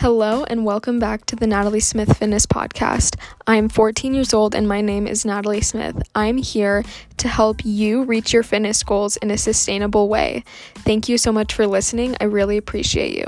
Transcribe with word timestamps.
Hello, 0.00 0.44
and 0.44 0.64
welcome 0.64 0.98
back 0.98 1.26
to 1.26 1.36
the 1.36 1.46
Natalie 1.46 1.78
Smith 1.78 2.16
Fitness 2.16 2.46
Podcast. 2.46 3.16
I'm 3.46 3.68
14 3.68 4.14
years 4.14 4.32
old, 4.32 4.54
and 4.54 4.66
my 4.66 4.80
name 4.80 5.06
is 5.06 5.26
Natalie 5.26 5.60
Smith. 5.60 6.02
I'm 6.14 6.38
here 6.38 6.84
to 7.18 7.28
help 7.28 7.66
you 7.66 8.04
reach 8.04 8.32
your 8.32 8.42
fitness 8.42 8.82
goals 8.82 9.18
in 9.18 9.30
a 9.30 9.36
sustainable 9.36 10.08
way. 10.08 10.42
Thank 10.76 11.10
you 11.10 11.18
so 11.18 11.32
much 11.32 11.52
for 11.52 11.66
listening. 11.66 12.16
I 12.18 12.24
really 12.24 12.56
appreciate 12.56 13.14
you. 13.14 13.26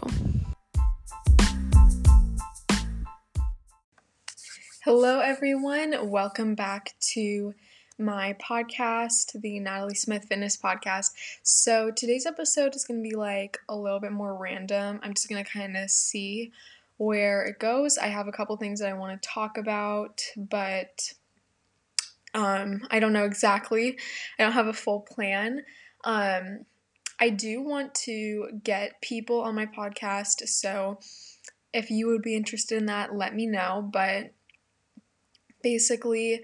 Hello, 4.83 5.21
everyone. 5.21 6.09
Welcome 6.09 6.55
back 6.55 6.95
to 7.13 7.53
my 8.03 8.35
podcast, 8.35 9.41
the 9.41 9.61
Natalie 9.61 9.95
Smith 9.95 10.25
Fitness 10.25 10.57
Podcast. 10.57 11.11
So 11.43 11.91
today's 11.91 12.27
episode 12.27 12.75
is 12.75 12.85
going 12.85 13.03
to 13.03 13.09
be 13.09 13.15
like 13.15 13.59
a 13.69 13.77
little 13.77 14.01
bit 14.01 14.13
more 14.13 14.37
random. 14.37 14.99
I'm 15.03 15.15
just 15.15 15.29
going 15.29 15.43
to 15.43 15.49
kind 15.49 15.77
of 15.77 15.89
see 15.89 16.53
where 16.97 17.45
it 17.45 17.61
goes. 17.61 17.99
I 17.99 18.09
have 18.09 18.27
a 18.27 18.33
couple 18.33 18.57
things 18.57 18.81
that 18.81 18.89
I 18.89 18.95
want 18.95 19.21
to 19.21 19.29
talk 19.29 19.57
about, 19.57 20.23
but 20.37 21.13
um, 22.35 22.83
I 22.91 22.99
don't 22.99 23.13
know 23.13 23.25
exactly. 23.25 23.99
I 24.39 24.43
don't 24.43 24.53
have 24.53 24.67
a 24.67 24.73
full 24.73 25.01
plan. 25.01 25.63
Um, 26.05 26.67
I 27.21 27.29
do 27.31 27.63
want 27.63 27.95
to 27.95 28.61
get 28.65 29.01
people 29.01 29.41
on 29.41 29.55
my 29.55 29.67
podcast, 29.67 30.49
so 30.49 30.99
if 31.73 31.91
you 31.91 32.09
would 32.09 32.23
be 32.23 32.35
interested 32.35 32.79
in 32.79 32.87
that, 32.87 33.15
let 33.15 33.35
me 33.35 33.47
know. 33.47 33.89
But 33.93 34.33
basically, 35.63 36.43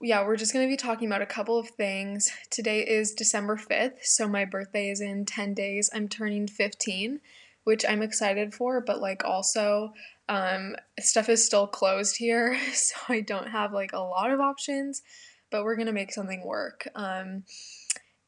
yeah, 0.00 0.24
we're 0.24 0.36
just 0.36 0.52
going 0.52 0.64
to 0.64 0.70
be 0.70 0.76
talking 0.76 1.08
about 1.08 1.22
a 1.22 1.26
couple 1.26 1.58
of 1.58 1.70
things. 1.70 2.30
Today 2.50 2.80
is 2.80 3.14
December 3.14 3.56
5th, 3.56 4.04
so 4.04 4.28
my 4.28 4.44
birthday 4.44 4.90
is 4.90 5.00
in 5.00 5.24
10 5.24 5.54
days. 5.54 5.90
I'm 5.92 6.08
turning 6.08 6.46
15, 6.46 7.20
which 7.64 7.84
I'm 7.88 8.02
excited 8.02 8.54
for, 8.54 8.80
but 8.80 9.00
like 9.00 9.24
also 9.24 9.92
um, 10.28 10.76
stuff 11.00 11.28
is 11.28 11.44
still 11.44 11.66
closed 11.66 12.16
here, 12.16 12.56
so 12.72 12.94
I 13.08 13.20
don't 13.20 13.48
have 13.48 13.72
like 13.72 13.92
a 13.92 13.98
lot 13.98 14.30
of 14.30 14.40
options, 14.40 15.02
but 15.50 15.64
we're 15.64 15.76
going 15.76 15.86
to 15.86 15.92
make 15.92 16.12
something 16.12 16.46
work. 16.46 16.86
Um, 16.94 17.42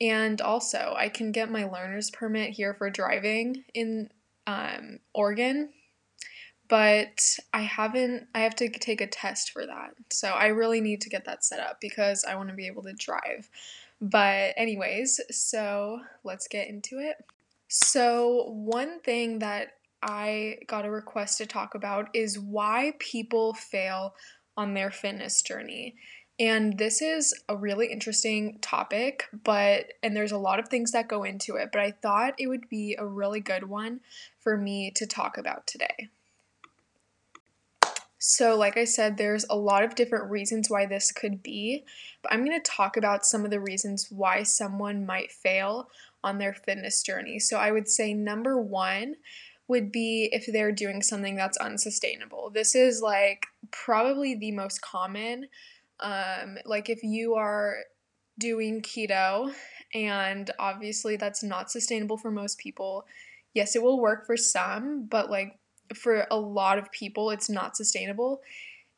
and 0.01 0.41
also, 0.41 0.95
I 0.97 1.09
can 1.09 1.31
get 1.31 1.53
my 1.53 1.65
learner's 1.65 2.11
permit 2.11 2.51
here 2.51 2.75
for 2.75 2.91
driving 2.91 3.65
in 3.75 4.09
um, 4.47 4.99
Oregon 5.15 5.69
but 6.71 7.37
I 7.53 7.63
haven't, 7.63 8.29
I 8.33 8.41
have 8.41 8.55
to 8.57 8.71
take 8.71 9.01
a 9.01 9.07
test 9.09 9.51
for 9.51 9.67
that. 9.67 9.91
So 10.09 10.29
I 10.29 10.47
really 10.47 10.81
need 10.81 11.01
to 11.01 11.11
get 11.11 11.25
that 11.25 11.45
set 11.45 11.59
up 11.59 11.81
because 11.81 12.25
I 12.25 12.37
want 12.37 12.49
to 12.51 12.55
be 12.55 12.69
able 12.69 12.85
to 12.85 12.93
drive. 12.93 13.51
But, 14.01 14.55
anyways, 14.57 15.21
so 15.33 15.99
let's 16.23 16.47
get 16.47 16.69
into 16.69 17.01
it. 17.01 17.17
So, 17.69 18.45
one 18.49 19.01
thing 19.01 19.41
that 19.41 19.73
I 20.01 20.59
got 20.69 20.87
a 20.87 20.91
request 20.91 21.39
to 21.39 21.47
talk 21.47 21.75
about 21.75 22.09
is 22.15 22.39
why 22.39 22.95
people 23.01 23.53
fail 23.53 24.15
on 24.57 24.75
their 24.75 24.91
fitness 24.91 25.43
journey. 25.43 25.97
And 26.39 26.79
this 26.79 27.03
is 27.03 27.35
a 27.49 27.57
really 27.57 27.89
interesting 27.89 28.59
topic, 28.63 29.25
but 29.45 29.93
and 30.03 30.17
there's 30.17 30.33
a 30.33 30.39
lot 30.39 30.59
of 30.59 30.69
things 30.69 30.93
that 30.93 31.09
go 31.09 31.25
into 31.25 31.57
it, 31.57 31.71
but 31.71 31.83
I 31.83 31.91
thought 31.91 32.35
it 32.39 32.47
would 32.47 32.69
be 32.71 32.97
a 32.99 33.05
really 33.05 33.41
good 33.41 33.69
one 33.69 34.01
for 34.39 34.57
me 34.57 34.93
to 34.93 35.07
talk 35.07 35.37
about 35.37 35.67
today. 35.67 36.09
So, 38.23 38.55
like 38.55 38.77
I 38.77 38.85
said, 38.85 39.17
there's 39.17 39.47
a 39.49 39.57
lot 39.57 39.83
of 39.83 39.95
different 39.95 40.31
reasons 40.31 40.69
why 40.69 40.85
this 40.85 41.11
could 41.11 41.43
be, 41.43 41.85
but 42.23 42.31
I'm 42.31 42.45
going 42.45 42.61
to 42.61 42.71
talk 42.71 42.99
about 42.99 43.25
some 43.25 43.47
of 43.47 43.51
the 43.51 43.61
reasons 43.61 44.09
why 44.11 44.43
someone 44.43 45.07
might 45.07 45.33
fail 45.33 45.89
on 46.23 46.37
their 46.37 46.53
fitness 46.53 47.03
journey. 47.03 47.39
So, 47.39 47.57
I 47.57 47.73
would 47.73 47.89
say 47.89 48.13
number 48.13 48.61
one 48.61 49.15
would 49.69 49.91
be 49.91 50.29
if 50.33 50.47
they're 50.53 50.71
doing 50.71 51.01
something 51.01 51.35
that's 51.35 51.57
unsustainable. 51.57 52.51
This 52.51 52.75
is 52.75 53.01
like 53.01 53.47
probably 53.71 54.35
the 54.35 54.53
most 54.53 54.83
common. 54.83 55.47
Um, 56.01 56.59
like, 56.67 56.91
if 56.91 57.03
you 57.03 57.37
are 57.37 57.77
doing 58.39 58.83
keto, 58.83 59.55
and 59.95 60.51
obviously 60.59 61.17
that's 61.17 61.43
not 61.43 61.71
sustainable 61.71 62.19
for 62.19 62.31
most 62.31 62.59
people. 62.59 63.07
Yes, 63.55 63.75
it 63.75 63.83
will 63.83 64.01
work 64.01 64.27
for 64.27 64.37
some, 64.37 65.07
but 65.07 65.31
like 65.31 65.60
for 65.95 66.27
a 66.31 66.37
lot 66.37 66.79
of 66.79 66.93
people 66.93 67.31
it's 67.31 67.51
not 67.51 67.77
sustainable, 67.77 68.41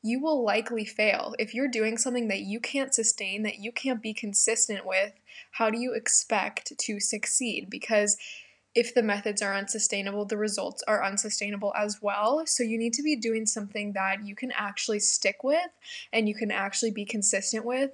you 0.03 0.21
will 0.21 0.43
likely 0.43 0.85
fail. 0.85 1.35
If 1.39 1.55
you're 1.55 1.69
doing 1.69 1.97
something 1.97 2.29
that 2.29 2.41
you 2.41 2.59
can't 2.59 2.95
sustain, 2.95 3.43
that 3.45 3.59
you 3.59 3.71
can't 3.71 4.03
be 4.03 4.13
consistent 4.13 4.85
with, 4.85 5.13
how 5.53 5.71
do 5.71 5.79
you 5.79 5.95
expect 5.95 6.77
to 6.77 7.01
succeed? 7.01 7.71
Because 7.71 8.17
if 8.75 8.95
the 8.95 9.03
methods 9.03 9.43
are 9.43 9.55
unsustainable, 9.55 10.25
the 10.25 10.37
results 10.37 10.83
are 10.89 11.05
unsustainable 11.05 11.73
as 11.77 12.01
well. 12.01 12.43
So 12.47 12.63
you 12.63 12.79
need 12.79 12.95
to 12.95 13.03
be 13.03 13.17
doing 13.17 13.47
something 13.47 13.93
that 13.93 14.25
you 14.25 14.35
can 14.35 14.51
actually 14.53 15.01
stick 15.01 15.45
with 15.45 15.71
and 16.13 16.29
you 16.29 16.35
can 16.35 16.51
actually 16.51 16.91
be 16.91 17.05
consistent 17.05 17.65
with. 17.65 17.91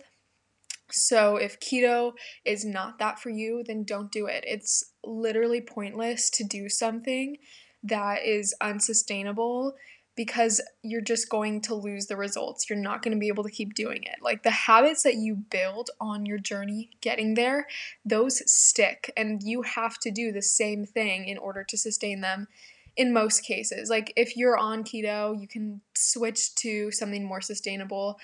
So 0.91 1.37
if 1.37 1.61
keto 1.61 2.13
is 2.45 2.65
not 2.65 2.99
that 2.99 3.19
for 3.19 3.29
you, 3.29 3.63
then 3.67 3.85
don't 3.85 4.11
do 4.11 4.27
it. 4.27 4.45
It's 4.47 4.93
literally 5.05 5.61
pointless 5.61 6.31
to 6.31 6.45
do 6.45 6.69
something 6.69 7.37
that 7.83 8.25
is 8.25 8.55
unsustainable 8.61 9.75
because 10.19 10.61
you're 10.83 11.01
just 11.01 11.29
going 11.29 11.61
to 11.61 11.77
lose 11.77 12.07
the 12.07 12.17
results. 12.17 12.69
You're 12.69 12.79
not 12.79 13.03
going 13.03 13.15
to 13.15 13.21
be 13.21 13.29
able 13.29 13.45
to 13.45 13.51
keep 13.51 13.75
doing 13.75 14.03
it. 14.03 14.17
Like 14.21 14.43
the 14.43 14.51
habits 14.51 15.05
that 15.05 15.15
you 15.15 15.37
build 15.37 15.91
on 16.01 16.27
your 16.27 16.39
journey 16.39 16.91
getting 17.01 17.35
there, 17.35 17.69
those 18.05 18.43
stick, 18.51 19.13
and 19.17 19.41
you 19.45 19.63
have 19.63 19.97
to 20.01 20.11
do 20.11 20.33
the 20.33 20.43
same 20.43 20.85
thing 20.85 21.29
in 21.29 21.39
order 21.39 21.63
to 21.63 21.79
sustain 21.79 22.21
them 22.21 22.49
in 22.97 23.13
most 23.13 23.45
cases. 23.45 23.89
Like 23.89 24.13
if 24.17 24.37
you're 24.37 24.59
on 24.59 24.83
keto, 24.83 25.41
you 25.41 25.47
can 25.47 25.83
switch 25.95 26.53
to 26.57 26.91
something 26.91 27.25
more 27.25 27.41
sustainable. 27.41 28.19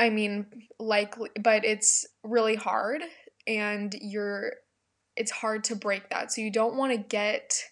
I 0.00 0.10
mean, 0.10 0.46
likely, 0.80 1.30
but 1.40 1.64
it's 1.64 2.04
really 2.24 2.56
hard 2.56 3.02
and 3.46 3.94
you're 4.00 4.54
it's 5.16 5.30
hard 5.30 5.62
to 5.64 5.76
break 5.76 6.08
that. 6.10 6.32
So 6.32 6.40
you 6.40 6.50
don't 6.50 6.74
want 6.74 6.92
to 6.92 6.98
get 6.98 7.62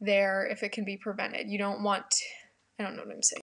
there 0.00 0.46
if 0.46 0.62
it 0.62 0.72
can 0.72 0.84
be 0.84 0.96
prevented. 0.96 1.48
You 1.48 1.58
don't 1.58 1.82
want, 1.82 2.14
I 2.78 2.82
don't 2.82 2.96
know 2.96 3.02
what 3.04 3.14
I'm 3.14 3.22
saying. 3.22 3.42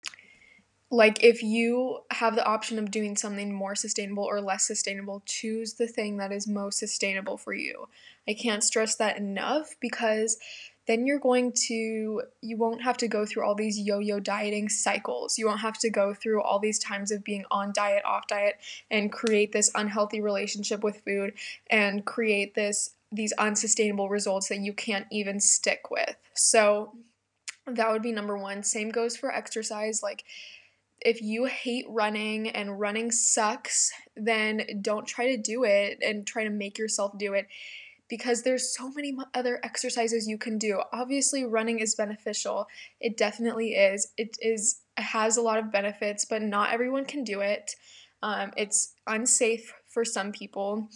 Like, 0.92 1.24
if 1.24 1.42
you 1.42 2.02
have 2.12 2.36
the 2.36 2.46
option 2.46 2.78
of 2.78 2.92
doing 2.92 3.18
something 3.18 3.52
more 3.52 3.74
sustainable 3.74 4.26
or 4.26 4.40
less 4.42 4.68
sustainable, 4.68 5.24
choose 5.26 5.74
the 5.74 5.88
thing 5.88 6.18
that 6.18 6.32
is 6.32 6.48
most 6.48 6.78
sustainable 6.78 7.36
for 7.36 7.52
you. 7.52 7.88
I 8.28 8.36
can't 8.36 8.64
stress 8.64 8.96
that 8.98 9.18
enough 9.18 9.76
because 9.80 10.38
then 10.86 11.08
you're 11.08 11.20
going 11.20 11.54
to, 11.68 12.22
you 12.42 12.58
won't 12.58 12.84
have 12.84 12.98
to 12.98 13.08
go 13.08 13.26
through 13.26 13.44
all 13.44 13.56
these 13.56 13.80
yo 13.80 13.98
yo 14.00 14.20
dieting 14.20 14.70
cycles. 14.70 15.40
You 15.40 15.48
won't 15.48 15.62
have 15.62 15.80
to 15.80 15.90
go 15.90 16.14
through 16.14 16.44
all 16.44 16.60
these 16.60 16.78
times 16.78 17.10
of 17.10 17.24
being 17.24 17.46
on 17.50 17.72
diet, 17.74 18.04
off 18.06 18.28
diet, 18.28 18.60
and 18.92 19.12
create 19.12 19.52
this 19.52 19.72
unhealthy 19.74 20.22
relationship 20.22 20.84
with 20.84 21.02
food 21.06 21.34
and 21.72 22.06
create 22.06 22.54
this 22.54 22.92
these 23.14 23.34
unsustainable 23.34 24.10
results 24.10 24.50
that 24.50 24.60
you 24.60 24.74
can't 24.74 25.06
even 25.12 25.40
stick 25.40 25.92
with. 25.92 26.16
So 26.36 26.94
that 27.68 27.92
would 27.92 28.02
be 28.02 28.12
number 28.12 28.38
one. 28.38 28.64
Same 28.64 28.90
goes 28.90 29.16
for 29.16 29.32
exercise. 29.32 30.02
Like, 30.02 30.24
if 31.00 31.22
you 31.22 31.46
hate 31.46 31.86
running 31.90 32.50
and 32.50 32.80
running 32.80 33.12
sucks, 33.12 33.92
then 34.16 34.66
don't 34.82 35.08
try 35.08 35.36
to 35.36 35.42
do 35.42 35.64
it 35.64 36.00
and 36.02 36.26
try 36.26 36.44
to 36.44 36.50
make 36.50 36.78
yourself 36.78 37.18
do 37.18 37.34
it 37.34 37.48
because 38.10 38.44
there's 38.44 38.76
so 38.76 38.90
many 38.92 39.16
other 39.34 39.60
exercises 39.64 40.28
you 40.28 40.38
can 40.38 40.58
do. 40.58 40.82
Obviously, 40.92 41.46
running 41.46 41.80
is 41.80 41.96
beneficial. 41.96 42.68
It 43.00 43.18
definitely 43.18 43.74
is. 43.74 44.08
It 44.18 44.38
is 44.42 44.82
it 44.98 45.04
has 45.04 45.38
a 45.38 45.42
lot 45.42 45.60
of 45.60 45.72
benefits, 45.72 46.26
but 46.26 46.42
not 46.42 46.72
everyone 46.74 47.06
can 47.06 47.24
do 47.24 47.42
it. 47.42 47.76
Um, 48.22 48.52
it's 48.56 48.94
unsafe 49.08 49.74
for 49.90 50.06
some 50.06 50.32
people 50.32 50.90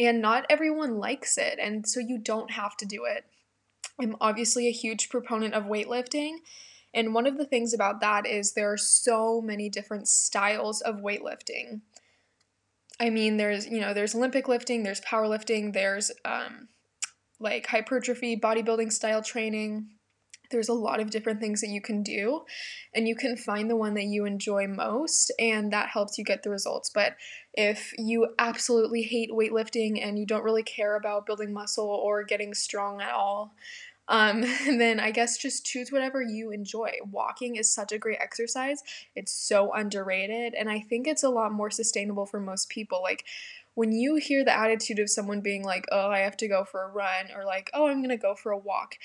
and 0.00 0.20
not 0.20 0.46
everyone 0.48 0.98
likes 0.98 1.38
it, 1.38 1.58
and 1.60 1.86
so 1.86 2.00
you 2.00 2.18
don't 2.18 2.52
have 2.52 2.76
to 2.78 2.86
do 2.86 3.04
it. 3.04 3.24
I'm 4.00 4.16
obviously 4.20 4.66
a 4.66 4.72
huge 4.72 5.10
proponent 5.10 5.54
of 5.54 5.64
weightlifting, 5.64 6.38
and 6.92 7.14
one 7.14 7.26
of 7.26 7.38
the 7.38 7.44
things 7.44 7.72
about 7.72 8.00
that 8.00 8.26
is 8.26 8.52
there 8.52 8.72
are 8.72 8.78
so 8.78 9.40
many 9.40 9.68
different 9.68 10.08
styles 10.08 10.80
of 10.80 10.96
weightlifting. 10.96 11.82
I 12.98 13.10
mean, 13.10 13.36
there's, 13.36 13.66
you 13.66 13.80
know, 13.80 13.94
there's 13.94 14.14
Olympic 14.14 14.48
lifting, 14.48 14.82
there's 14.82 15.00
powerlifting, 15.00 15.72
there's 15.72 16.10
um, 16.24 16.68
like 17.38 17.66
hypertrophy, 17.66 18.36
bodybuilding 18.36 18.92
style 18.92 19.22
training, 19.22 19.88
there's 20.50 20.68
a 20.68 20.74
lot 20.74 21.00
of 21.00 21.10
different 21.10 21.40
things 21.40 21.60
that 21.60 21.68
you 21.68 21.80
can 21.80 22.02
do 22.02 22.42
and 22.94 23.06
you 23.06 23.14
can 23.14 23.36
find 23.36 23.70
the 23.70 23.76
one 23.76 23.94
that 23.94 24.04
you 24.04 24.24
enjoy 24.24 24.66
most 24.66 25.32
and 25.38 25.72
that 25.72 25.88
helps 25.88 26.18
you 26.18 26.24
get 26.24 26.42
the 26.42 26.50
results 26.50 26.90
but 26.90 27.16
if 27.54 27.92
you 27.98 28.28
absolutely 28.38 29.02
hate 29.02 29.30
weightlifting 29.30 30.04
and 30.04 30.18
you 30.18 30.26
don't 30.26 30.44
really 30.44 30.62
care 30.62 30.96
about 30.96 31.26
building 31.26 31.52
muscle 31.52 31.88
or 31.88 32.22
getting 32.24 32.54
strong 32.54 33.00
at 33.00 33.12
all 33.12 33.54
um, 34.10 34.40
then 34.66 35.00
I 35.00 35.12
guess 35.12 35.38
just 35.38 35.64
choose 35.64 35.90
whatever 35.90 36.20
you 36.20 36.50
enjoy. 36.50 36.90
Walking 37.10 37.56
is 37.56 37.72
such 37.72 37.92
a 37.92 37.98
great 37.98 38.18
exercise. 38.20 38.82
It's 39.16 39.32
so 39.32 39.72
underrated, 39.72 40.54
and 40.54 40.68
I 40.68 40.80
think 40.80 41.06
it's 41.06 41.22
a 41.22 41.30
lot 41.30 41.52
more 41.52 41.70
sustainable 41.70 42.26
for 42.26 42.40
most 42.40 42.68
people. 42.68 43.00
Like, 43.02 43.24
when 43.74 43.92
you 43.92 44.16
hear 44.16 44.44
the 44.44 44.56
attitude 44.56 44.98
of 44.98 45.08
someone 45.08 45.40
being 45.40 45.62
like, 45.62 45.86
oh, 45.92 46.10
I 46.10 46.18
have 46.18 46.36
to 46.38 46.48
go 46.48 46.64
for 46.64 46.82
a 46.82 46.90
run, 46.90 47.26
or 47.34 47.44
like, 47.44 47.70
oh, 47.72 47.86
I'm 47.86 48.02
gonna 48.02 48.18
go 48.18 48.34
for 48.34 48.52
a 48.52 48.58
walk, 48.58 48.96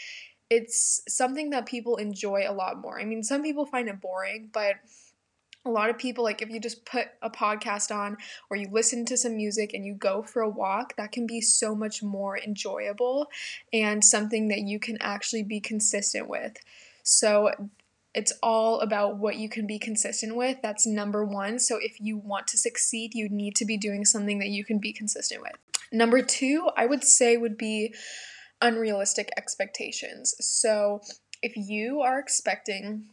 it's 0.50 1.01
something 1.07 1.50
that 1.51 1.65
people 1.65 1.97
enjoy 1.97 2.45
a 2.47 2.53
lot 2.53 2.80
more. 2.80 3.00
I 3.00 3.06
mean, 3.06 3.24
some 3.24 3.42
people 3.42 3.65
find 3.65 3.89
it 3.89 4.01
boring, 4.01 4.50
but 4.53 4.75
a 5.65 5.69
lot 5.69 5.89
of 5.89 5.97
people 5.97 6.24
like 6.24 6.42
if 6.42 6.50
you 6.50 6.59
just 6.59 6.86
put 6.86 7.07
a 7.21 7.30
podcast 7.30 7.94
on 7.94 8.18
or 8.50 8.57
you 8.57 8.69
listen 8.71 9.03
to 9.06 9.18
some 9.18 9.36
music 9.36 9.74
and 9.74 9.86
you 9.86 9.95
go 9.95 10.21
for 10.21 10.42
a 10.42 10.50
walk 10.50 10.95
that 10.95 11.12
can 11.12 11.25
be 11.25 11.42
so 11.42 11.75
much 11.75 12.03
more 12.03 12.38
enjoyable 12.38 13.27
and 13.74 14.03
something 14.03 14.47
that 14.50 14.59
you 14.59 14.80
can 14.80 14.97
actually 15.01 15.44
be 15.44 15.59
consistent 15.59 16.30
with. 16.30 16.57
So 17.01 17.50
it's 18.13 18.31
all 18.44 18.80
about 18.80 19.18
what 19.18 19.38
you 19.38 19.50
can 19.50 19.65
be 19.65 19.80
consistent 19.80 20.36
with. 20.36 20.57
That's 20.62 20.86
number 20.86 21.25
1 21.25 21.59
so 21.59 21.80
if 21.81 22.00
you 22.00 22.18
want 22.18 22.47
to 22.50 22.57
succeed 22.57 23.15
you 23.15 23.27
need 23.27 23.56
to 23.56 23.65
be 23.65 23.77
doing 23.77 24.06
something 24.06 24.38
that 24.39 24.50
you 24.50 24.63
can 24.63 24.77
be 24.77 24.94
consistent 24.94 25.42
with. 25.42 25.53
Number 25.92 26.21
2 26.21 26.69
i 26.77 26.86
would 26.86 27.03
say 27.03 27.38
would 27.38 27.57
be 27.57 27.94
unrealistic 28.65 29.29
expectations 29.38 30.35
so 30.39 31.01
if 31.41 31.56
you 31.56 32.01
are 32.01 32.19
expecting 32.19 33.09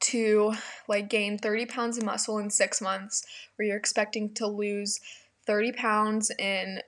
to 0.00 0.54
like 0.88 1.08
gain 1.08 1.38
30 1.38 1.66
pounds 1.66 1.98
of 1.98 2.04
muscle 2.04 2.38
in 2.38 2.50
six 2.50 2.80
months, 2.80 3.24
or 3.58 3.64
you're 3.64 3.76
expecting 3.76 4.32
to 4.34 4.46
lose 4.46 4.98
30 5.46 5.72
pounds 5.72 6.30
in 6.38 6.80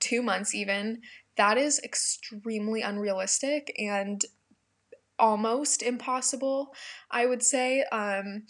two 0.00 0.22
months, 0.22 0.54
even, 0.54 1.02
that 1.36 1.58
is 1.58 1.80
extremely 1.84 2.80
unrealistic 2.80 3.74
and 3.78 4.24
almost 5.18 5.82
impossible, 5.82 6.74
I 7.10 7.26
would 7.26 7.42
say. 7.42 7.82
Um, 7.92 8.44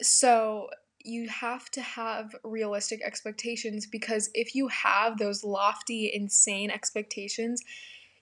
so 0.00 0.68
you 1.06 1.28
have 1.28 1.70
to 1.70 1.80
have 1.80 2.34
realistic 2.42 3.00
expectations 3.02 3.86
because 3.86 4.30
if 4.34 4.54
you 4.54 4.68
have 4.68 5.18
those 5.18 5.44
lofty, 5.44 6.10
insane 6.12 6.70
expectations, 6.70 7.62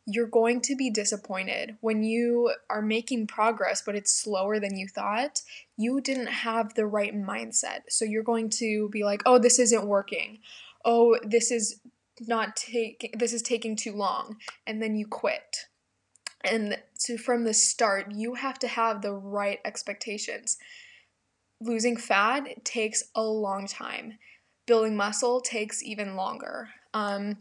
you're 0.06 0.26
going 0.26 0.60
to 0.60 0.76
be 0.76 0.90
disappointed. 0.90 1.76
When 1.81 2.02
you 2.02 2.52
are 2.69 2.82
making 2.82 3.26
progress 3.26 3.82
but 3.84 3.94
it's 3.94 4.12
slower 4.12 4.60
than 4.60 4.76
you 4.76 4.86
thought 4.88 5.42
you 5.76 6.00
didn't 6.00 6.28
have 6.28 6.75
the 6.75 6.86
right 6.86 7.14
mindset. 7.14 7.81
So 7.88 8.04
you're 8.04 8.22
going 8.22 8.50
to 8.50 8.88
be 8.90 9.04
like 9.04 9.22
oh 9.25 9.38
this 9.38 9.58
isn't 9.58 9.87
working. 9.87 10.40
Oh 10.84 11.19
this 11.22 11.50
is 11.50 11.80
not 12.20 12.54
taking 12.54 13.12
this 13.19 13.32
is 13.32 13.42
taking 13.42 13.76
too 13.76 13.92
long. 13.92 14.37
And 14.66 14.82
then 14.82 14.96
you 14.96 15.06
quit. 15.06 15.56
And 16.44 16.76
so 16.98 17.16
from 17.16 17.44
the 17.44 17.54
start 17.54 18.12
you 18.12 18.34
have 18.34 18.58
to 18.58 18.69
have 18.69 19.00
the 19.00 19.12
right 19.12 19.60
expectations 19.64 20.58
losing 21.64 21.96
fat 21.96 22.64
takes 22.64 23.05
a 23.14 23.22
long 23.22 23.66
time. 23.66 24.19
Building 24.66 24.96
muscle 24.96 25.40
takes 25.40 25.82
even 25.82 26.16
longer. 26.16 26.69
Um, 26.94 27.37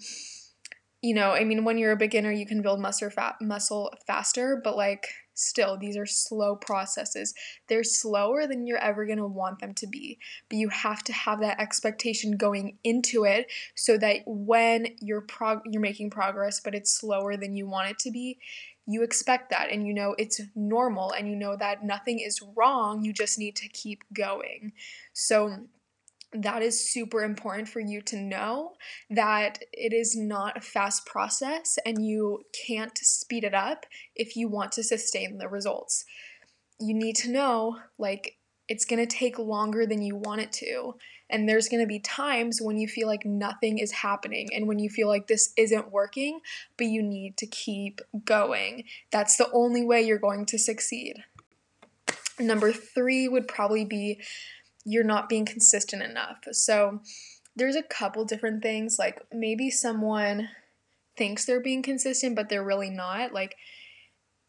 you 1.02 1.14
know, 1.14 1.31
I 1.31 1.44
mean, 1.44 1.66
when 1.66 1.78
you're 1.78 1.92
a 1.92 1.98
beginner, 1.98 2.31
you 2.31 2.46
can 2.46 2.62
build 2.62 2.80
muscle 2.80 3.10
fat 3.10 3.36
muscle 3.42 3.94
faster, 4.08 4.60
but 4.64 4.78
like 4.78 5.08
still, 5.34 5.78
these 5.78 5.98
are 5.98 6.06
slow 6.06 6.56
processes. 6.56 7.34
They're 7.68 7.84
slower 7.84 8.48
than 8.48 8.66
you're 8.66 8.78
ever 8.78 9.06
gonna 9.06 9.28
want 9.28 9.60
them 9.60 9.74
to 9.75 9.88
be, 9.88 10.18
but 10.50 10.58
you 10.58 10.70
have 10.70 11.04
to 11.04 11.14
have 11.14 11.40
that 11.42 11.60
expectation 11.60 12.38
going 12.38 12.78
into 12.84 13.25
it 13.25 13.52
so 13.75 13.98
that 13.98 14.20
when 14.25 14.88
you're 15.02 15.22
prog- 15.22 15.64
you're 15.66 15.81
making 15.81 16.10
progress, 16.10 16.62
but 16.62 16.75
it's 16.75 16.92
slower 16.92 17.36
than 17.36 17.56
you 17.56 17.68
want 17.68 17.92
it 17.92 18.00
to 18.00 18.12
be, 18.12 18.38
you 18.86 19.04
expect 19.04 19.50
that 19.52 19.70
and 19.72 19.88
you 19.88 19.94
know 19.94 20.16
it's 20.18 20.42
normal 20.56 21.12
and 21.12 21.30
you 21.30 21.36
know 21.36 21.56
that 21.56 21.84
nothing 21.84 22.20
is 22.20 22.42
wrong. 22.56 23.04
You 23.04 23.14
just 23.14 23.40
need 23.40 23.56
to 23.58 23.70
keep 23.70 24.04
going. 24.14 24.74
So 25.14 25.68
that 26.34 26.64
is 26.64 26.92
super 26.92 27.24
important 27.24 27.70
for 27.70 27.80
you 27.80 28.02
to 28.02 28.18
know 28.18 28.74
that 29.10 29.60
it 29.72 29.94
is 29.94 30.16
not 30.16 30.58
a 30.58 30.62
fast 30.62 31.06
process 31.06 31.78
and 31.86 32.06
you 32.06 32.44
can't 32.68 32.98
speed 32.98 33.44
it 33.44 33.54
up 33.54 33.86
if 34.16 34.36
you 34.36 34.48
want 34.48 34.72
to 34.74 34.84
sustain 34.84 35.38
the 35.38 35.48
results. 35.48 36.06
You 36.80 36.96
need 36.96 37.16
to 37.18 37.32
know, 37.32 37.78
like, 37.98 38.38
it's 38.68 38.86
gonna 38.86 39.06
take 39.06 39.38
longer 39.38 39.86
than 39.86 40.02
you 40.02 40.16
want 40.16 40.42
it 40.42 40.52
to. 40.54 40.96
And 41.34 41.50
there's 41.50 41.68
gonna 41.68 41.88
be 41.88 42.00
times 42.00 42.62
when 42.62 42.78
you 42.78 42.88
feel 42.88 43.08
like 43.08 43.26
nothing 43.26 43.80
is 43.80 43.92
happening 43.92 44.50
and 44.54 44.68
when 44.68 44.80
you 44.80 44.90
feel 44.90 45.10
like 45.10 45.28
this 45.28 45.52
isn't 45.58 45.92
working, 45.92 46.40
but 46.78 46.88
you 46.88 47.04
need 47.04 47.36
to 47.38 47.48
keep 47.48 48.00
going. 48.24 48.86
That's 49.12 49.36
the 49.36 49.52
only 49.52 49.84
way 49.84 50.04
you're 50.04 50.20
going 50.20 50.46
to 50.46 50.58
succeed. 50.58 51.24
Number 52.40 52.72
three 52.72 53.28
would 53.28 53.48
probably 53.48 53.84
be 53.84 54.22
you're 54.86 55.04
not 55.04 55.30
being 55.30 55.46
consistent 55.46 56.04
enough. 56.04 56.40
So 56.52 57.02
there's 57.56 57.76
a 57.76 57.84
couple 57.84 58.26
different 58.26 58.62
things. 58.62 58.98
Like 59.00 59.22
maybe 59.32 59.70
someone 59.70 60.50
thinks 61.16 61.46
they're 61.46 61.60
being 61.60 61.84
consistent, 61.84 62.36
but 62.36 62.50
they're 62.50 62.64
really 62.64 62.90
not. 62.90 63.34
Like 63.34 63.56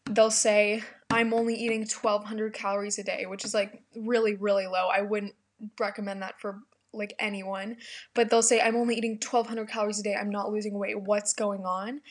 they'll 0.09 0.31
say, 0.31 0.83
I'm 1.09 1.33
only 1.33 1.55
eating 1.55 1.81
1200 1.81 2.53
calories 2.53 2.99
a 2.99 3.03
day, 3.03 3.25
which 3.25 3.45
is 3.45 3.53
like 3.53 3.81
really, 3.95 4.35
really 4.35 4.67
low. 4.67 4.87
I 4.93 5.01
wouldn't 5.01 5.35
recommend 5.79 6.21
that 6.21 6.39
for 6.39 6.59
like 6.97 7.13
anyone. 7.19 7.77
But 8.13 8.29
they'll 8.29 8.41
say, 8.41 8.61
I'm 8.61 8.75
only 8.75 8.95
eating 8.95 9.19
1200 9.21 9.67
calories 9.67 9.99
a 9.99 10.03
day. 10.03 10.15
I'm 10.15 10.29
not 10.29 10.51
losing 10.51 10.77
weight. 10.77 10.99
What's 10.99 11.33
going 11.33 11.65
on? 11.65 12.01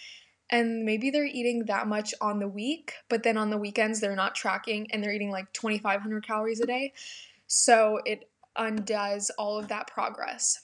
And 0.50 0.84
maybe 0.84 1.10
they're 1.10 1.24
eating 1.24 1.64
that 1.66 1.88
much 1.88 2.14
on 2.20 2.38
the 2.38 2.48
week, 2.48 2.92
but 3.08 3.22
then 3.22 3.36
on 3.36 3.50
the 3.50 3.56
weekends 3.56 4.00
they're 4.00 4.14
not 4.14 4.34
tracking 4.34 4.86
and 4.92 5.02
they're 5.02 5.12
eating 5.12 5.30
like 5.30 5.52
2500 5.52 6.26
calories 6.26 6.60
a 6.60 6.66
day. 6.66 6.92
So 7.46 8.00
it 8.04 8.28
undoes 8.56 9.30
all 9.38 9.58
of 9.58 9.68
that 9.68 9.86
progress. 9.86 10.60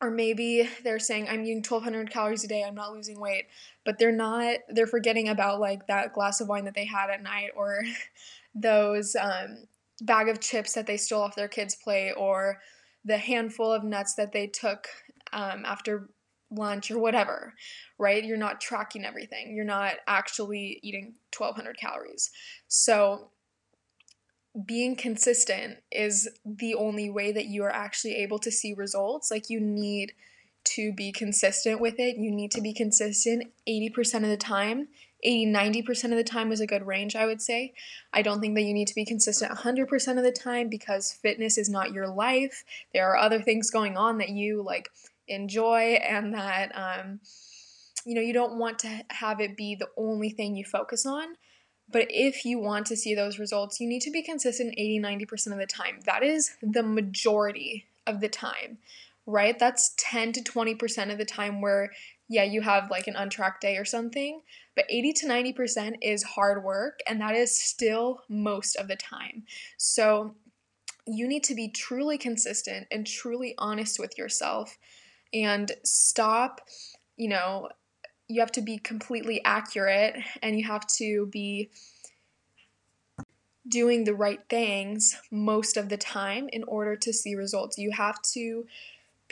Or 0.00 0.10
maybe 0.10 0.68
they're 0.82 0.98
saying, 0.98 1.28
I'm 1.28 1.44
eating 1.44 1.58
1200 1.58 2.10
calories 2.10 2.42
a 2.42 2.48
day, 2.48 2.64
I'm 2.64 2.74
not 2.74 2.92
losing 2.92 3.20
weight, 3.20 3.44
but 3.84 3.98
they're 3.98 4.10
not, 4.10 4.56
they're 4.68 4.88
forgetting 4.88 5.28
about 5.28 5.60
like 5.60 5.86
that 5.86 6.12
glass 6.12 6.40
of 6.40 6.48
wine 6.48 6.64
that 6.64 6.74
they 6.74 6.86
had 6.86 7.08
at 7.10 7.22
night 7.22 7.50
or 7.54 7.82
those 8.54 9.14
um, 9.14 9.68
bag 10.00 10.28
of 10.28 10.40
chips 10.40 10.72
that 10.72 10.86
they 10.86 10.96
stole 10.96 11.22
off 11.22 11.36
their 11.36 11.48
kids' 11.48 11.76
plate 11.76 12.14
or 12.16 12.58
the 13.04 13.18
handful 13.18 13.72
of 13.72 13.84
nuts 13.84 14.14
that 14.14 14.32
they 14.32 14.46
took 14.46 14.88
um, 15.32 15.64
after 15.64 16.08
lunch 16.50 16.90
or 16.90 16.98
whatever, 16.98 17.54
right? 17.98 18.24
You're 18.24 18.36
not 18.36 18.60
tracking 18.60 19.04
everything. 19.04 19.54
You're 19.54 19.64
not 19.64 19.94
actually 20.06 20.78
eating 20.82 21.14
1200 21.36 21.78
calories. 21.78 22.30
So 22.68 23.30
being 24.66 24.96
consistent 24.96 25.78
is 25.90 26.28
the 26.44 26.74
only 26.74 27.08
way 27.08 27.32
that 27.32 27.46
you 27.46 27.64
are 27.64 27.72
actually 27.72 28.16
able 28.16 28.38
to 28.40 28.50
see 28.50 28.74
results. 28.74 29.30
Like, 29.30 29.48
you 29.48 29.60
need 29.60 30.12
to 30.64 30.92
be 30.92 31.10
consistent 31.10 31.80
with 31.80 31.98
it. 31.98 32.16
You 32.16 32.30
need 32.30 32.50
to 32.52 32.60
be 32.60 32.74
consistent 32.74 33.44
80% 33.66 34.16
of 34.16 34.28
the 34.28 34.36
time. 34.36 34.88
80 35.22 35.52
90% 35.52 36.04
of 36.04 36.16
the 36.16 36.24
time 36.24 36.52
is 36.52 36.60
a 36.60 36.66
good 36.66 36.86
range, 36.86 37.14
I 37.16 37.26
would 37.26 37.40
say. 37.40 37.74
I 38.12 38.22
don't 38.22 38.40
think 38.40 38.54
that 38.56 38.62
you 38.62 38.74
need 38.74 38.88
to 38.88 38.94
be 38.94 39.04
consistent 39.04 39.52
100% 39.52 40.18
of 40.18 40.24
the 40.24 40.32
time 40.32 40.68
because 40.68 41.12
fitness 41.12 41.58
is 41.58 41.68
not 41.68 41.92
your 41.92 42.08
life. 42.08 42.64
There 42.92 43.08
are 43.10 43.16
other 43.16 43.40
things 43.40 43.70
going 43.70 43.96
on 43.96 44.18
that 44.18 44.30
you 44.30 44.62
like 44.62 44.90
enjoy 45.28 46.00
and 46.02 46.34
that 46.34 46.72
um 46.74 47.20
you 48.04 48.14
know, 48.14 48.20
you 48.20 48.32
don't 48.32 48.58
want 48.58 48.80
to 48.80 49.04
have 49.10 49.40
it 49.40 49.56
be 49.56 49.74
the 49.74 49.88
only 49.96 50.30
thing 50.30 50.56
you 50.56 50.64
focus 50.64 51.06
on. 51.06 51.36
But 51.90 52.06
if 52.10 52.44
you 52.44 52.58
want 52.58 52.86
to 52.86 52.96
see 52.96 53.14
those 53.14 53.38
results, 53.38 53.78
you 53.78 53.88
need 53.88 54.02
to 54.02 54.10
be 54.10 54.22
consistent 54.22 54.74
80 54.76 55.00
90% 55.00 55.52
of 55.52 55.58
the 55.58 55.66
time. 55.66 56.00
That 56.04 56.22
is 56.22 56.56
the 56.62 56.82
majority 56.82 57.86
of 58.06 58.20
the 58.20 58.28
time, 58.28 58.78
right? 59.26 59.58
That's 59.58 59.94
10 59.98 60.32
to 60.32 60.40
20% 60.40 61.12
of 61.12 61.18
the 61.18 61.24
time 61.24 61.60
where, 61.60 61.92
yeah, 62.32 62.44
you 62.44 62.62
have 62.62 62.90
like 62.90 63.08
an 63.08 63.14
untracked 63.14 63.60
day 63.60 63.76
or 63.76 63.84
something, 63.84 64.40
but 64.74 64.86
80 64.88 65.12
to 65.12 65.26
90% 65.26 65.96
is 66.00 66.22
hard 66.22 66.64
work, 66.64 67.00
and 67.06 67.20
that 67.20 67.34
is 67.34 67.54
still 67.54 68.22
most 68.26 68.74
of 68.76 68.88
the 68.88 68.96
time. 68.96 69.42
So 69.76 70.34
you 71.06 71.28
need 71.28 71.44
to 71.44 71.54
be 71.54 71.68
truly 71.68 72.16
consistent 72.16 72.86
and 72.90 73.06
truly 73.06 73.54
honest 73.58 73.98
with 73.98 74.16
yourself 74.16 74.78
and 75.34 75.72
stop, 75.84 76.62
you 77.18 77.28
know, 77.28 77.68
you 78.28 78.40
have 78.40 78.52
to 78.52 78.62
be 78.62 78.78
completely 78.78 79.44
accurate 79.44 80.16
and 80.42 80.58
you 80.58 80.64
have 80.64 80.86
to 80.86 81.26
be 81.26 81.68
doing 83.68 84.04
the 84.04 84.14
right 84.14 84.40
things 84.48 85.20
most 85.30 85.76
of 85.76 85.90
the 85.90 85.98
time 85.98 86.48
in 86.50 86.64
order 86.64 86.96
to 86.96 87.12
see 87.12 87.34
results. 87.34 87.76
You 87.76 87.90
have 87.90 88.22
to 88.32 88.64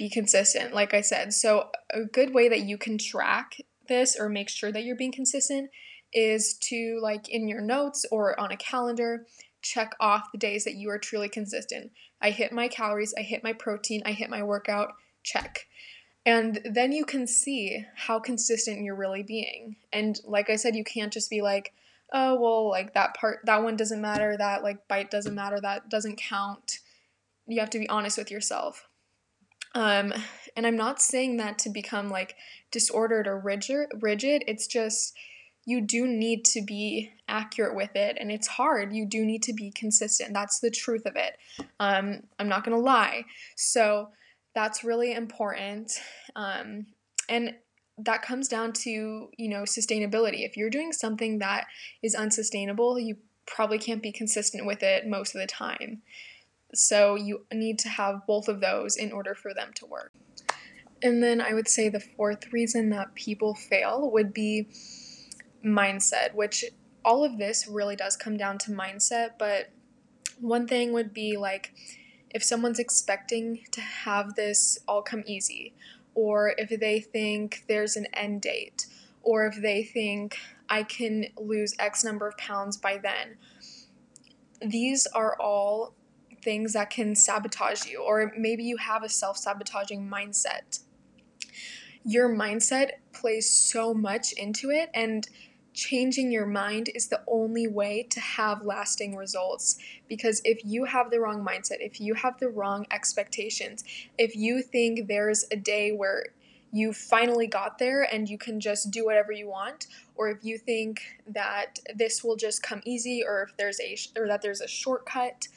be 0.00 0.08
consistent, 0.08 0.74
like 0.74 0.94
I 0.94 1.02
said. 1.02 1.34
So, 1.34 1.68
a 1.92 2.04
good 2.04 2.32
way 2.32 2.48
that 2.48 2.62
you 2.62 2.78
can 2.78 2.96
track 2.96 3.58
this 3.86 4.18
or 4.18 4.30
make 4.30 4.48
sure 4.48 4.72
that 4.72 4.82
you're 4.82 4.96
being 4.96 5.12
consistent 5.12 5.70
is 6.12 6.54
to, 6.54 6.98
like, 7.02 7.28
in 7.28 7.46
your 7.46 7.60
notes 7.60 8.06
or 8.10 8.38
on 8.40 8.50
a 8.50 8.56
calendar, 8.56 9.26
check 9.60 9.94
off 10.00 10.32
the 10.32 10.38
days 10.38 10.64
that 10.64 10.74
you 10.74 10.88
are 10.88 10.98
truly 10.98 11.28
consistent. 11.28 11.92
I 12.20 12.30
hit 12.30 12.50
my 12.50 12.66
calories, 12.66 13.14
I 13.16 13.20
hit 13.20 13.44
my 13.44 13.52
protein, 13.52 14.00
I 14.06 14.12
hit 14.12 14.30
my 14.30 14.42
workout, 14.42 14.94
check. 15.22 15.66
And 16.24 16.60
then 16.64 16.92
you 16.92 17.04
can 17.04 17.26
see 17.26 17.84
how 17.94 18.20
consistent 18.20 18.82
you're 18.82 18.94
really 18.94 19.22
being. 19.22 19.76
And 19.92 20.18
like 20.24 20.48
I 20.48 20.56
said, 20.56 20.76
you 20.76 20.84
can't 20.84 21.12
just 21.12 21.28
be 21.28 21.42
like, 21.42 21.74
oh, 22.12 22.40
well, 22.40 22.70
like 22.70 22.94
that 22.94 23.14
part, 23.14 23.40
that 23.44 23.62
one 23.62 23.76
doesn't 23.76 24.00
matter, 24.00 24.34
that 24.38 24.62
like 24.62 24.88
bite 24.88 25.10
doesn't 25.10 25.34
matter, 25.34 25.60
that 25.60 25.90
doesn't 25.90 26.16
count. 26.16 26.78
You 27.46 27.60
have 27.60 27.70
to 27.70 27.78
be 27.78 27.88
honest 27.88 28.16
with 28.16 28.30
yourself. 28.30 28.88
Um, 29.74 30.12
and 30.56 30.66
I'm 30.66 30.76
not 30.76 31.00
saying 31.00 31.36
that 31.36 31.58
to 31.60 31.70
become 31.70 32.08
like 32.08 32.36
disordered 32.70 33.26
or 33.26 33.38
rigid, 33.38 33.88
rigid. 34.00 34.44
It's 34.46 34.66
just 34.66 35.14
you 35.64 35.80
do 35.80 36.06
need 36.06 36.44
to 36.46 36.62
be 36.62 37.12
accurate 37.28 37.76
with 37.76 37.94
it 37.94 38.16
and 38.18 38.32
it's 38.32 38.48
hard. 38.48 38.92
You 38.92 39.06
do 39.06 39.24
need 39.24 39.42
to 39.44 39.52
be 39.52 39.70
consistent. 39.70 40.32
That's 40.32 40.58
the 40.60 40.70
truth 40.70 41.06
of 41.06 41.16
it. 41.16 41.36
Um, 41.78 42.22
i'm 42.38 42.48
not 42.48 42.64
to 42.64 42.76
lie. 42.76 43.24
So 43.56 44.08
that's 44.54 44.82
really 44.82 45.12
important. 45.12 45.92
Um, 46.34 46.86
and 47.28 47.54
that 47.98 48.22
comes 48.22 48.48
down 48.48 48.72
to 48.72 48.90
you 49.36 49.48
know 49.48 49.62
sustainability. 49.62 50.44
If 50.46 50.56
you're 50.56 50.70
doing 50.70 50.92
something 50.92 51.38
that 51.38 51.66
is 52.02 52.14
unsustainable 52.14 52.98
you 52.98 53.16
probably 53.46 53.78
can't 53.78 54.02
be 54.02 54.12
consistent 54.12 54.64
with 54.66 54.82
it 54.82 55.06
most 55.06 55.34
of 55.34 55.40
the 55.40 55.46
time 55.46 56.02
so 56.74 57.14
you 57.14 57.44
need 57.52 57.78
to 57.78 57.88
have 57.88 58.26
both 58.26 58.48
of 58.48 58.60
those 58.60 58.96
in 58.96 59.12
order 59.12 59.34
for 59.34 59.52
them 59.54 59.70
to 59.74 59.86
work 59.86 60.12
and 61.02 61.22
then 61.22 61.40
i 61.40 61.52
would 61.52 61.68
say 61.68 61.88
the 61.88 62.00
fourth 62.00 62.52
reason 62.52 62.90
that 62.90 63.14
people 63.14 63.54
fail 63.54 64.10
would 64.10 64.32
be 64.32 64.68
mindset, 65.64 66.34
which 66.34 66.64
all 67.04 67.24
of 67.24 67.38
this 67.38 67.66
really 67.66 67.96
does 67.96 68.16
come 68.16 68.36
down 68.36 68.58
to 68.58 68.70
mindset. 68.70 69.30
But 69.38 69.70
one 70.38 70.66
thing 70.66 70.92
would 70.92 71.12
be 71.12 71.36
like 71.36 71.72
if 72.30 72.42
someone's 72.42 72.78
expecting 72.78 73.64
to 73.72 73.80
have 73.80 74.34
this 74.34 74.78
all 74.86 75.02
come 75.02 75.24
easy, 75.26 75.74
or 76.14 76.54
if 76.58 76.68
they 76.80 77.00
think 77.00 77.64
there's 77.68 77.96
an 77.96 78.06
end 78.12 78.42
date, 78.42 78.86
or 79.22 79.46
if 79.46 79.60
they 79.60 79.82
think 79.82 80.36
I 80.68 80.82
can 80.82 81.26
lose 81.36 81.74
X 81.78 82.04
number 82.04 82.26
of 82.28 82.36
pounds 82.36 82.76
by 82.76 82.98
then. 82.98 83.36
These 84.62 85.06
are 85.08 85.36
all 85.40 85.94
things 86.42 86.72
that 86.72 86.90
can 86.90 87.14
sabotage 87.14 87.86
you, 87.86 88.02
or 88.02 88.32
maybe 88.36 88.64
you 88.64 88.76
have 88.76 89.02
a 89.02 89.08
self 89.08 89.36
sabotaging 89.36 90.08
mindset. 90.08 90.80
Your 92.04 92.34
mindset 92.34 92.92
plays 93.12 93.50
so 93.50 93.92
much 93.92 94.32
into 94.32 94.70
it, 94.70 94.90
and 94.94 95.28
changing 95.72 96.32
your 96.32 96.46
mind 96.46 96.90
is 96.94 97.08
the 97.08 97.22
only 97.26 97.66
way 97.66 98.02
to 98.10 98.20
have 98.20 98.62
lasting 98.62 99.16
results. 99.16 99.78
Because 100.08 100.40
if 100.44 100.64
you 100.64 100.84
have 100.84 101.10
the 101.10 101.20
wrong 101.20 101.44
mindset, 101.46 101.76
if 101.80 102.00
you 102.00 102.14
have 102.14 102.38
the 102.38 102.48
wrong 102.48 102.86
expectations, 102.90 103.84
if 104.18 104.34
you 104.34 104.62
think 104.62 105.08
there's 105.08 105.44
a 105.50 105.56
day 105.56 105.92
where 105.92 106.26
you 106.72 106.92
finally 106.92 107.46
got 107.46 107.78
there 107.78 108.02
and 108.02 108.28
you 108.28 108.38
can 108.38 108.60
just 108.60 108.90
do 108.90 109.04
whatever 109.04 109.32
you 109.32 109.48
want 109.48 109.86
or 110.14 110.28
if 110.28 110.44
you 110.44 110.56
think 110.56 111.00
that 111.26 111.80
this 111.96 112.22
will 112.22 112.36
just 112.36 112.62
come 112.62 112.80
easy 112.84 113.24
or 113.26 113.42
if 113.42 113.56
there's 113.56 113.80
a 113.80 113.96
or 114.16 114.28
that 114.28 114.40
there's 114.40 114.60
a 114.60 114.68
shortcut 114.68 115.48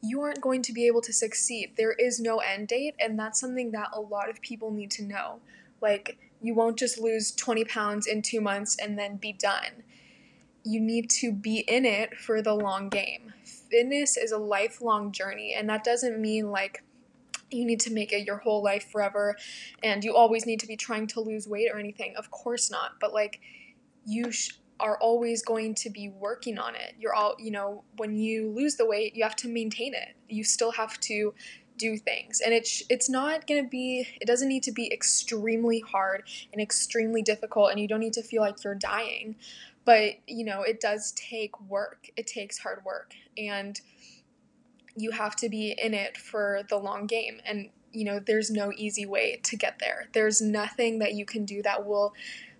you 0.00 0.20
aren't 0.20 0.40
going 0.40 0.62
to 0.62 0.72
be 0.72 0.86
able 0.86 1.00
to 1.00 1.12
succeed 1.12 1.72
there 1.76 1.92
is 1.92 2.20
no 2.20 2.38
end 2.38 2.68
date 2.68 2.94
and 3.00 3.18
that's 3.18 3.40
something 3.40 3.72
that 3.72 3.88
a 3.92 4.00
lot 4.00 4.30
of 4.30 4.40
people 4.42 4.70
need 4.70 4.90
to 4.90 5.02
know 5.02 5.40
like 5.80 6.18
you 6.40 6.54
won't 6.54 6.78
just 6.78 6.98
lose 6.98 7.32
20 7.32 7.64
pounds 7.64 8.06
in 8.06 8.22
two 8.22 8.40
months 8.40 8.76
and 8.76 8.98
then 8.98 9.16
be 9.16 9.32
done. 9.32 9.82
You 10.64 10.80
need 10.80 11.10
to 11.10 11.32
be 11.32 11.58
in 11.60 11.84
it 11.84 12.16
for 12.16 12.42
the 12.42 12.54
long 12.54 12.88
game. 12.88 13.32
Fitness 13.44 14.16
is 14.16 14.32
a 14.32 14.38
lifelong 14.38 15.12
journey, 15.12 15.54
and 15.54 15.68
that 15.68 15.84
doesn't 15.84 16.20
mean 16.20 16.50
like 16.50 16.82
you 17.50 17.64
need 17.64 17.80
to 17.80 17.92
make 17.92 18.12
it 18.12 18.26
your 18.26 18.36
whole 18.36 18.62
life 18.62 18.90
forever 18.92 19.34
and 19.82 20.04
you 20.04 20.14
always 20.14 20.44
need 20.44 20.60
to 20.60 20.66
be 20.66 20.76
trying 20.76 21.06
to 21.06 21.18
lose 21.18 21.48
weight 21.48 21.70
or 21.72 21.78
anything. 21.78 22.14
Of 22.14 22.30
course 22.30 22.70
not. 22.70 23.00
But 23.00 23.14
like, 23.14 23.40
you 24.04 24.30
sh- 24.30 24.52
are 24.80 24.98
always 24.98 25.42
going 25.42 25.74
to 25.74 25.90
be 25.90 26.08
working 26.08 26.58
on 26.58 26.74
it. 26.74 26.94
You're 26.98 27.14
all, 27.14 27.34
you 27.38 27.50
know, 27.50 27.84
when 27.96 28.16
you 28.16 28.50
lose 28.50 28.76
the 28.76 28.86
weight, 28.86 29.14
you 29.14 29.22
have 29.22 29.36
to 29.36 29.48
maintain 29.48 29.94
it. 29.94 30.14
You 30.28 30.44
still 30.44 30.72
have 30.72 30.98
to 31.00 31.34
do 31.78 31.96
things. 31.96 32.40
And 32.40 32.52
it's 32.52 32.82
it's 32.90 33.08
not 33.08 33.46
going 33.46 33.62
to 33.62 33.68
be 33.68 34.06
it 34.20 34.26
doesn't 34.26 34.48
need 34.48 34.64
to 34.64 34.72
be 34.72 34.92
extremely 34.92 35.80
hard 35.80 36.24
and 36.52 36.60
extremely 36.60 37.22
difficult 37.22 37.70
and 37.70 37.80
you 37.80 37.88
don't 37.88 38.00
need 38.00 38.12
to 38.14 38.22
feel 38.22 38.42
like 38.42 38.62
you're 38.62 38.74
dying. 38.74 39.36
But 39.84 40.16
you 40.26 40.44
know 40.44 40.62
it 40.62 40.80
does 40.80 41.12
take 41.12 41.58
work. 41.62 42.10
It 42.16 42.26
takes 42.26 42.58
hard 42.58 42.84
work. 42.84 43.14
And 43.38 43.80
you 44.96 45.12
have 45.12 45.36
to 45.36 45.48
be 45.48 45.76
in 45.80 45.94
it 45.94 46.16
for 46.16 46.62
the 46.68 46.76
long 46.76 47.06
game. 47.06 47.40
And 47.46 47.70
you 47.92 48.04
know 48.04 48.18
there's 48.18 48.50
no 48.50 48.72
easy 48.76 49.06
way 49.06 49.40
to 49.44 49.56
get 49.56 49.78
there. 49.78 50.08
There's 50.12 50.42
nothing 50.42 50.98
that 50.98 51.14
you 51.14 51.24
can 51.24 51.44
do 51.44 51.62
that 51.62 51.86
will 51.86 52.12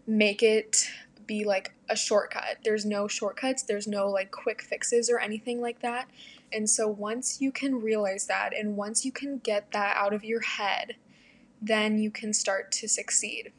make 0.07 0.43
it 0.43 0.89
be 1.29 1.45
like 1.45 1.73
a 1.89 1.95
shortcut 1.95 2.57
there's 2.65 2.85
no 2.85 3.07
shortcuts 3.07 3.63
there's 3.63 3.87
no 3.87 4.09
like 4.09 4.33
quick 4.33 4.61
fixes 4.61 5.09
or 5.09 5.21
anything 5.21 5.61
like 5.61 5.81
that 5.81 6.09
and 6.53 6.69
so 6.69 6.89
once 6.89 7.41
you 7.41 7.53
can 7.53 7.81
realize 7.81 8.27
that 8.27 8.55
and 8.55 8.77
once 8.77 9.05
you 9.05 9.13
can 9.13 9.39
get 9.39 9.73
that 9.73 9.97
out 9.97 10.15
of 10.15 10.25
your 10.25 10.41
head, 10.41 10.97
then 11.61 11.99
you 11.99 12.11
can 12.11 12.33
start 12.33 12.73
to 12.73 12.89
succeed. 12.89 13.53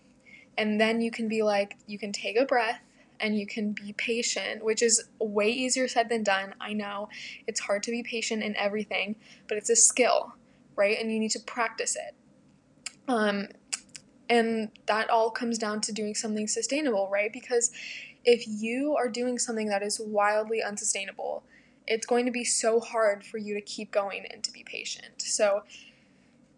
And 0.57 0.79
then 0.79 1.01
you 1.01 1.11
can 1.11 1.27
be 1.27 1.41
like, 1.41 1.77
you 1.85 1.97
can 1.97 2.11
take 2.11 2.37
a 2.37 2.45
breath 2.45 2.81
and 3.19 3.37
you 3.37 3.45
can 3.45 3.73
be 3.73 3.93
patient, 3.93 4.63
which 4.63 4.81
is 4.81 5.03
way 5.19 5.49
easier 5.49 5.87
said 5.87 6.09
than 6.09 6.23
done. 6.23 6.55
I 6.59 6.73
know 6.73 7.09
it's 7.47 7.59
hard 7.59 7.83
to 7.83 7.91
be 7.91 8.03
patient 8.03 8.43
in 8.43 8.55
everything, 8.55 9.15
but 9.47 9.57
it's 9.57 9.69
a 9.69 9.75
skill, 9.75 10.33
right? 10.75 10.97
And 10.99 11.11
you 11.11 11.19
need 11.19 11.31
to 11.31 11.39
practice 11.39 11.95
it. 11.95 12.15
Um, 13.07 13.49
and 14.29 14.69
that 14.85 15.09
all 15.09 15.31
comes 15.31 15.57
down 15.57 15.81
to 15.81 15.91
doing 15.91 16.13
something 16.13 16.47
sustainable, 16.47 17.09
right? 17.11 17.33
Because 17.33 17.71
if 18.23 18.45
you 18.47 18.95
are 18.95 19.09
doing 19.09 19.39
something 19.39 19.69
that 19.69 19.81
is 19.81 19.99
wildly 19.99 20.61
unsustainable, 20.61 21.43
it's 21.87 22.05
going 22.05 22.25
to 22.25 22.31
be 22.31 22.43
so 22.43 22.79
hard 22.79 23.25
for 23.25 23.37
you 23.39 23.55
to 23.55 23.61
keep 23.61 23.91
going 23.91 24.25
and 24.31 24.43
to 24.43 24.51
be 24.51 24.63
patient. 24.63 25.21
So, 25.21 25.63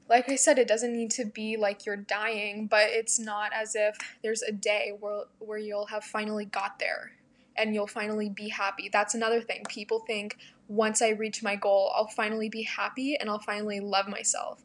like 0.09 0.29
I 0.29 0.35
said, 0.35 0.59
it 0.59 0.67
doesn't 0.67 0.91
need 0.91 1.11
to 1.11 1.25
be 1.25 1.55
like 1.55 1.85
you're 1.85 1.95
dying, 1.95 2.67
but 2.67 2.87
it's 2.89 3.17
not 3.17 3.51
as 3.53 3.75
if 3.75 3.95
there's 4.21 4.41
a 4.41 4.51
day 4.51 4.91
where, 4.99 5.23
where 5.39 5.57
you'll 5.57 5.85
have 5.85 6.03
finally 6.03 6.43
got 6.43 6.79
there 6.79 7.13
and 7.55 7.73
you'll 7.73 7.87
finally 7.87 8.27
be 8.27 8.49
happy. 8.49 8.89
That's 8.91 9.13
another 9.13 9.41
thing. 9.41 9.63
People 9.69 9.99
think 9.99 10.37
once 10.67 11.01
I 11.01 11.09
reach 11.09 11.41
my 11.41 11.55
goal, 11.55 11.93
I'll 11.95 12.07
finally 12.07 12.49
be 12.49 12.63
happy 12.63 13.15
and 13.15 13.29
I'll 13.29 13.39
finally 13.39 13.79
love 13.79 14.09
myself. 14.09 14.63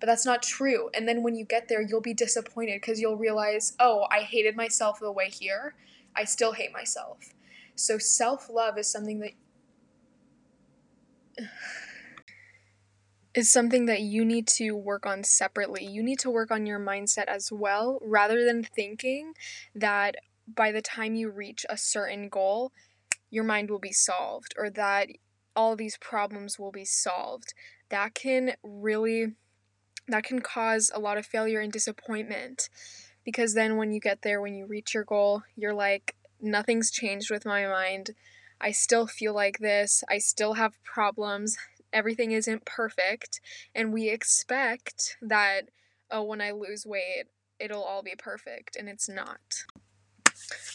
But 0.00 0.06
that's 0.06 0.26
not 0.26 0.42
true. 0.42 0.90
And 0.94 1.08
then 1.08 1.22
when 1.22 1.34
you 1.34 1.44
get 1.44 1.68
there, 1.68 1.82
you'll 1.82 2.00
be 2.00 2.14
disappointed 2.14 2.80
because 2.80 3.00
you'll 3.00 3.16
realize, 3.16 3.74
oh, 3.80 4.06
I 4.10 4.20
hated 4.20 4.56
myself 4.56 5.00
the 5.00 5.10
way 5.10 5.28
here. 5.28 5.74
I 6.14 6.24
still 6.24 6.52
hate 6.52 6.72
myself. 6.72 7.34
So 7.74 7.98
self 7.98 8.48
love 8.50 8.78
is 8.78 8.90
something 8.90 9.20
that 9.20 9.32
is 13.34 13.50
something 13.50 13.86
that 13.86 14.00
you 14.00 14.24
need 14.24 14.46
to 14.48 14.72
work 14.72 15.06
on 15.06 15.24
separately. 15.24 15.84
You 15.84 16.02
need 16.02 16.18
to 16.20 16.30
work 16.30 16.50
on 16.50 16.66
your 16.66 16.80
mindset 16.80 17.26
as 17.26 17.52
well, 17.52 17.98
rather 18.02 18.44
than 18.44 18.64
thinking 18.64 19.34
that 19.74 20.16
by 20.46 20.72
the 20.72 20.82
time 20.82 21.14
you 21.14 21.30
reach 21.30 21.66
a 21.68 21.76
certain 21.76 22.28
goal, 22.28 22.72
your 23.30 23.44
mind 23.44 23.70
will 23.70 23.78
be 23.78 23.92
solved 23.92 24.54
or 24.56 24.70
that 24.70 25.08
all 25.54 25.76
these 25.76 25.98
problems 25.98 26.58
will 26.58 26.72
be 26.72 26.84
solved. 26.84 27.52
That 27.90 28.14
can 28.14 28.54
really 28.62 29.34
that 30.08 30.24
can 30.24 30.40
cause 30.40 30.90
a 30.94 31.00
lot 31.00 31.18
of 31.18 31.26
failure 31.26 31.60
and 31.60 31.72
disappointment 31.72 32.68
because 33.24 33.54
then 33.54 33.76
when 33.76 33.92
you 33.92 34.00
get 34.00 34.22
there 34.22 34.40
when 34.40 34.54
you 34.54 34.66
reach 34.66 34.94
your 34.94 35.04
goal, 35.04 35.42
you're 35.56 35.74
like 35.74 36.14
nothing's 36.40 36.90
changed 36.90 37.30
with 37.30 37.44
my 37.44 37.66
mind. 37.66 38.10
I 38.60 38.72
still 38.72 39.06
feel 39.06 39.34
like 39.34 39.58
this. 39.58 40.02
I 40.08 40.18
still 40.18 40.54
have 40.54 40.82
problems. 40.82 41.56
Everything 41.92 42.32
isn't 42.32 42.64
perfect. 42.64 43.40
And 43.74 43.92
we 43.92 44.08
expect 44.08 45.16
that, 45.22 45.68
oh, 46.10 46.22
when 46.24 46.40
I 46.40 46.50
lose 46.50 46.84
weight, 46.84 47.24
it'll 47.58 47.82
all 47.82 48.02
be 48.02 48.14
perfect. 48.16 48.76
And 48.76 48.88
it's 48.88 49.08
not. 49.08 49.64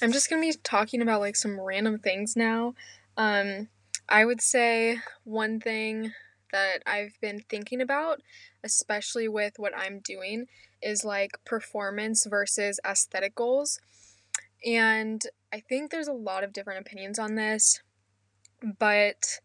I'm 0.02 0.12
just 0.12 0.30
going 0.30 0.42
to 0.42 0.48
be 0.48 0.60
talking 0.64 1.02
about 1.02 1.22
like 1.22 1.36
some 1.36 1.60
random 1.60 2.00
things 2.00 2.36
now. 2.36 2.76
Um, 3.18 3.70
I 4.08 4.26
would 4.26 4.42
say 4.42 5.00
one 5.24 5.60
thing 5.60 6.14
that 6.52 6.84
I've 6.86 7.20
been 7.22 7.44
thinking 7.50 7.82
about, 7.82 8.22
especially 8.64 9.28
with 9.28 9.54
what 9.58 9.76
I'm 9.76 10.00
doing, 10.00 10.48
is 10.82 11.04
like 11.06 11.32
performance 11.46 12.26
versus 12.26 12.80
aesthetic 12.86 13.36
goals. 13.36 13.80
And 14.66 15.22
I 15.52 15.60
think 15.60 15.92
there's 15.92 16.08
a 16.08 16.14
lot 16.14 16.44
of 16.44 16.54
different 16.54 16.82
opinions 16.82 17.20
on 17.20 17.36
this, 17.36 17.82
but 18.80 19.40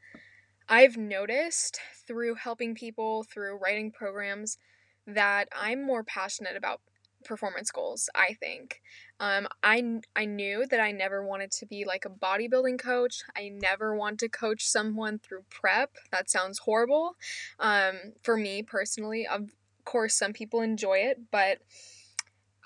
I've 0.69 0.97
noticed 0.97 1.81
through 2.07 2.37
helping 2.37 2.75
people, 2.75 3.25
through 3.25 3.59
writing 3.59 3.91
programs, 3.91 4.59
that 5.07 5.49
I'm 5.57 5.83
more 5.83 6.05
passionate 6.05 6.57
about 6.57 6.81
performance 7.25 7.71
goals, 7.71 8.09
I 8.15 8.35
think. 8.35 8.81
Um, 9.21 9.49
I, 9.63 10.01
I 10.15 10.25
knew 10.25 10.67
that 10.71 10.81
I 10.81 10.93
never 10.93 11.25
wanted 11.25 11.51
to 11.53 11.67
be 11.67 11.85
like 11.85 12.05
a 12.05 12.11
bodybuilding 12.11 12.79
coach. 12.79 13.23
I 13.37 13.49
never 13.49 13.95
want 13.95 14.21
to 14.21 14.29
coach 14.29 14.67
someone 14.67 15.19
through 15.19 15.45
prep. 15.51 15.97
That 16.11 16.31
sounds 16.31 16.61
horrible. 16.61 17.17
Um, 17.59 17.97
for 18.23 18.37
me 18.37 18.63
personally, 18.63 19.27
of 19.27 19.51
course, 19.85 20.15
some 20.15 20.33
people 20.33 20.61
enjoy 20.61 20.99
it, 20.99 21.21
but 21.31 21.59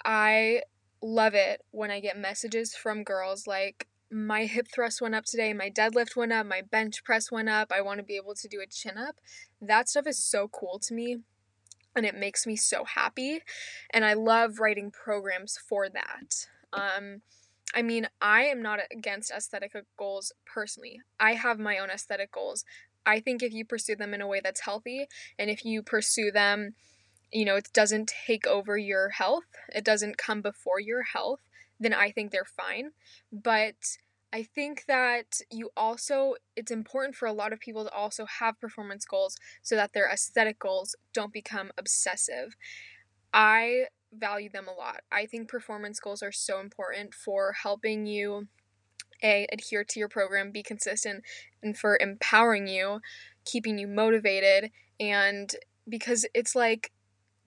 I 0.05 0.63
love 1.01 1.35
it 1.35 1.63
when 1.71 1.91
I 1.91 2.01
get 2.01 2.19
messages 2.19 2.75
from 2.75 3.05
girls 3.05 3.47
like, 3.47 3.89
my 4.15 4.45
hip 4.45 4.69
thrust 4.71 5.01
went 5.01 5.15
up 5.15 5.25
today, 5.25 5.55
my 5.55 5.71
deadlift 5.71 6.17
went 6.17 6.33
up, 6.33 6.45
my 6.45 6.61
bench 6.61 7.03
press 7.03 7.33
went 7.33 7.49
up, 7.49 7.73
I 7.75 7.81
want 7.81 7.99
to 7.99 8.05
be 8.05 8.17
able 8.17 8.35
to 8.35 8.47
do 8.47 8.61
a 8.61 8.67
chin 8.67 8.99
up. 8.99 9.17
That 9.59 9.89
stuff 9.89 10.07
is 10.07 10.23
so 10.23 10.49
cool 10.49 10.79
to 10.81 10.93
me 10.93 11.21
and 11.97 12.07
it 12.07 12.19
makes 12.19 12.47
me 12.47 12.57
so 12.57 12.85
happy. 12.85 13.41
And 13.91 14.05
I 14.05 14.15
love 14.15 14.59
writing 14.59 14.91
programs 14.91 15.59
for 15.69 15.89
that. 15.89 16.47
Um, 16.73 17.23
I 17.75 17.83
mean, 17.83 18.09
I 18.21 18.45
am 18.45 18.63
not 18.63 18.81
against 18.91 19.31
aesthetic 19.31 19.73
goals 19.99 20.33
personally. 20.47 21.01
I 21.19 21.35
have 21.35 21.59
my 21.59 21.79
own 21.79 21.91
aesthetic 21.91 22.33
goals. 22.33 22.65
I 23.05 23.21
think 23.21 23.43
if 23.43 23.53
you 23.53 23.65
pursue 23.65 23.97
them 23.97 24.15
in 24.15 24.21
a 24.21 24.27
way 24.27 24.41
that's 24.43 24.61
healthy 24.61 25.07
and 25.39 25.51
if 25.51 25.65
you 25.65 25.83
pursue 25.83 26.31
them, 26.31 26.75
you 27.33 27.45
know, 27.45 27.57
it 27.57 27.71
doesn't 27.73 28.13
take 28.27 28.47
over 28.47 28.77
your 28.77 29.09
health, 29.11 29.47
it 29.75 29.85
doesn't 29.85 30.19
come 30.19 30.43
before 30.43 30.79
your 30.81 31.03
health, 31.03 31.41
then 31.81 31.95
I 31.95 32.11
think 32.11 32.31
they're 32.31 32.45
fine. 32.45 32.91
But 33.33 33.75
I 34.33 34.43
think 34.43 34.85
that 34.89 35.41
you 35.51 35.71
also, 35.77 36.35
it's 36.57 36.71
important 36.71 37.15
for 37.17 37.27
a 37.27 37.33
lot 37.33 37.53
of 37.53 37.61
people 37.61 37.85
to 37.85 37.93
also 37.93 38.25
have 38.41 38.59
performance 38.61 39.05
goals 39.05 39.37
so 39.63 39.77
that 39.77 39.93
their 39.93 40.09
aesthetic 40.11 40.59
goals 40.59 40.97
don't 41.13 41.33
become 41.33 41.71
obsessive. 41.77 42.57
I 43.35 43.87
value 44.13 44.51
them 44.51 44.69
a 44.69 44.73
lot. 44.73 45.01
I 45.11 45.27
think 45.27 45.49
performance 45.49 46.01
goals 46.01 46.23
are 46.23 46.33
so 46.33 46.61
important 46.61 47.13
for 47.15 47.53
helping 47.63 48.07
you 48.07 48.49
a 49.23 49.47
adhere 49.53 49.85
to 49.85 49.99
your 50.01 50.09
program, 50.09 50.51
be 50.51 50.63
consistent, 50.63 51.25
and 51.63 51.77
for 51.77 51.99
empowering 52.01 52.67
you, 52.67 53.01
keeping 53.45 53.79
you 53.79 53.87
motivated 53.87 54.71
and 54.99 55.55
because 55.89 56.27
it's 56.35 56.55
like 56.55 56.93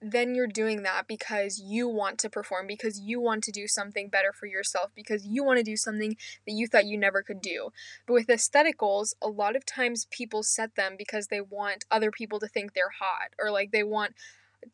then 0.00 0.34
you're 0.34 0.46
doing 0.46 0.82
that 0.82 1.06
because 1.06 1.58
you 1.58 1.88
want 1.88 2.18
to 2.18 2.30
perform, 2.30 2.66
because 2.66 3.00
you 3.00 3.20
want 3.20 3.42
to 3.44 3.52
do 3.52 3.66
something 3.66 4.08
better 4.08 4.32
for 4.32 4.46
yourself, 4.46 4.90
because 4.94 5.26
you 5.26 5.42
want 5.42 5.58
to 5.58 5.62
do 5.62 5.76
something 5.76 6.16
that 6.46 6.52
you 6.52 6.66
thought 6.66 6.86
you 6.86 6.98
never 6.98 7.22
could 7.22 7.40
do. 7.40 7.70
But 8.06 8.14
with 8.14 8.30
aesthetic 8.30 8.78
goals, 8.78 9.14
a 9.22 9.28
lot 9.28 9.56
of 9.56 9.64
times 9.64 10.06
people 10.10 10.42
set 10.42 10.74
them 10.74 10.96
because 10.98 11.28
they 11.28 11.40
want 11.40 11.84
other 11.90 12.10
people 12.10 12.38
to 12.40 12.48
think 12.48 12.74
they're 12.74 12.92
hot 13.00 13.30
or 13.38 13.50
like 13.50 13.72
they 13.72 13.82
want 13.82 14.14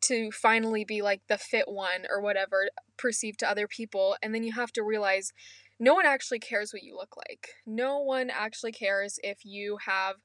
to 0.01 0.31
finally 0.31 0.83
be 0.83 1.01
like 1.01 1.21
the 1.27 1.37
fit 1.37 1.65
one 1.67 2.05
or 2.09 2.21
whatever 2.21 2.69
perceived 2.97 3.39
to 3.39 3.49
other 3.49 3.67
people. 3.67 4.17
And 4.21 4.33
then 4.33 4.43
you 4.43 4.53
have 4.53 4.71
to 4.73 4.83
realize 4.83 5.31
no 5.79 5.93
one 5.93 6.05
actually 6.05 6.39
cares 6.39 6.73
what 6.73 6.83
you 6.83 6.95
look 6.95 7.15
like. 7.17 7.49
No 7.65 7.99
one 7.99 8.29
actually 8.29 8.71
cares 8.71 9.19
if 9.23 9.45
you 9.45 9.77
have 9.85 10.15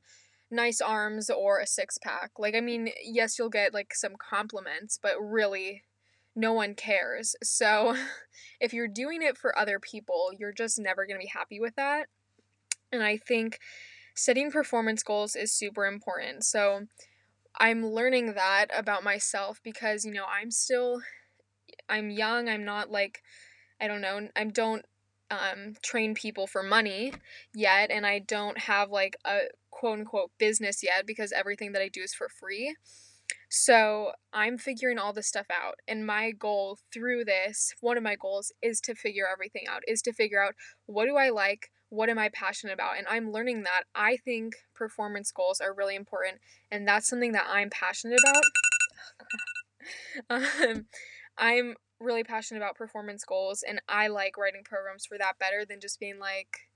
nice 0.50 0.81
arms 0.81 1.31
or 1.31 1.59
a 1.59 1.67
six 1.67 1.99
pack. 1.99 2.33
Like, 2.38 2.55
I 2.55 2.61
mean, 2.61 2.90
yes, 3.05 3.38
you'll 3.38 3.50
get 3.50 3.75
like 3.75 3.95
some 3.95 4.14
compliments, 4.17 4.99
but 5.00 5.21
really, 5.21 5.85
no 6.35 6.52
one 6.52 6.75
cares. 6.75 7.35
So, 7.43 7.97
if 8.61 8.73
you're 8.73 8.88
doing 8.88 9.23
it 9.23 9.37
for 9.37 9.59
other 9.59 9.78
people, 9.78 10.31
you're 10.38 10.52
just 10.52 10.78
never 10.78 11.07
going 11.07 11.19
to 11.19 11.25
be 11.25 11.33
happy 11.35 11.61
with 11.61 11.75
that. 11.76 12.07
And 12.93 13.02
I 13.02 13.17
think 13.17 13.59
setting 14.14 14.50
performance 14.50 15.02
goals 15.02 15.37
is 15.37 15.52
super 15.52 15.87
important. 15.87 16.45
So, 16.45 16.87
I'm 17.61 17.87
learning 17.87 18.35
that 18.35 18.67
about 18.73 19.02
myself 19.02 19.61
because, 19.64 20.05
you 20.05 20.12
know, 20.12 20.26
I'm 20.26 20.50
still 20.50 21.00
I'm 21.88 22.11
young. 22.11 22.49
I'm 22.49 22.64
not 22.64 22.90
like 22.90 23.23
I 23.81 23.88
don't 23.88 24.00
know. 24.00 24.28
I 24.37 24.45
don't 24.45 24.85
um, 25.30 25.75
train 25.82 26.14
people 26.14 26.47
for 26.47 26.62
money 26.62 27.12
yet, 27.54 27.90
and 27.90 28.06
I 28.06 28.20
don't 28.20 28.58
have 28.58 28.90
like 28.90 29.16
a 29.25 29.40
quote 29.70 30.00
unquote 30.00 30.30
business 30.38 30.82
yet 30.82 31.06
because 31.06 31.32
everything 31.32 31.73
that 31.73 31.82
I 31.82 31.88
do 31.88 32.00
is 32.02 32.14
for 32.14 32.28
free. 32.28 32.75
So 33.50 34.12
I'm 34.32 34.58
figuring 34.58 34.99
all 34.99 35.12
this 35.12 35.26
stuff 35.26 35.47
out. 35.50 35.76
And 35.87 36.06
my 36.06 36.32
goal 36.32 36.78
through 36.92 37.25
this, 37.25 37.75
one 37.80 37.97
of 37.97 38.02
my 38.02 38.16
goals 38.16 38.52
is 38.62 38.80
to 38.82 38.94
figure 38.94 39.26
everything 39.30 39.64
out, 39.68 39.82
is 39.87 40.02
to 40.02 40.12
figure 40.12 40.42
out 40.42 40.54
what 40.87 41.06
do 41.06 41.16
I 41.16 41.30
like, 41.30 41.70
what 41.88 42.11
am 42.11 42.18
I 42.18 42.28
passionate 42.28 42.75
about? 42.75 42.99
And 42.99 43.06
I'm 43.08 43.32
learning 43.32 43.62
that 43.62 43.85
I 43.94 44.18
think 44.18 44.54
performance 44.75 45.32
goals 45.32 45.61
are 45.61 45.75
really 45.75 45.97
important. 45.97 46.40
And 46.70 46.87
that's 46.87 47.08
something 47.08 47.32
that 47.32 47.47
I'm 47.49 47.70
passionate 47.70 48.18
about. 48.20 48.44
um, 50.30 50.87
I'm 51.38 51.75
really 52.00 52.25
passionate 52.25 52.61
about 52.61 52.76
performance 52.76 53.25
goals 53.25 53.64
and 53.67 53.81
I 53.88 54.09
like 54.09 54.37
writing 54.37 54.62
programs 54.64 55.07
for 55.07 55.19
that 55.19 55.38
better 55.38 55.64
than 55.64 55.81
just 55.81 55.99
being 55.99 56.19
like 56.19 56.69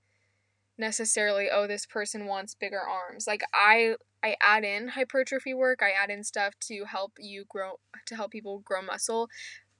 necessarily 0.77 1.49
oh 1.51 1.67
this 1.67 1.85
person 1.85 2.25
wants 2.25 2.55
bigger 2.55 2.81
arms. 2.81 3.27
Like 3.27 3.43
I 3.53 3.95
I 4.23 4.35
add 4.41 4.63
in 4.63 4.89
hypertrophy 4.89 5.53
work, 5.53 5.81
I 5.81 5.91
add 5.91 6.09
in 6.09 6.23
stuff 6.23 6.53
to 6.61 6.85
help 6.85 7.13
you 7.19 7.45
grow 7.47 7.79
to 8.05 8.15
help 8.15 8.31
people 8.31 8.59
grow 8.59 8.81
muscle, 8.81 9.29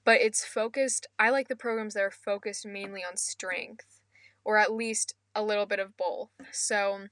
but 0.04 0.20
it's 0.20 0.44
focused 0.44 1.06
I 1.18 1.30
like 1.30 1.48
the 1.48 1.56
programs 1.56 1.94
that 1.94 2.02
are 2.02 2.10
focused 2.10 2.66
mainly 2.66 3.02
on 3.02 3.16
strength 3.16 4.00
or 4.44 4.58
at 4.58 4.72
least 4.72 5.14
a 5.34 5.42
little 5.42 5.66
bit 5.66 5.78
of 5.78 5.96
both. 5.96 6.30
So 6.52 7.06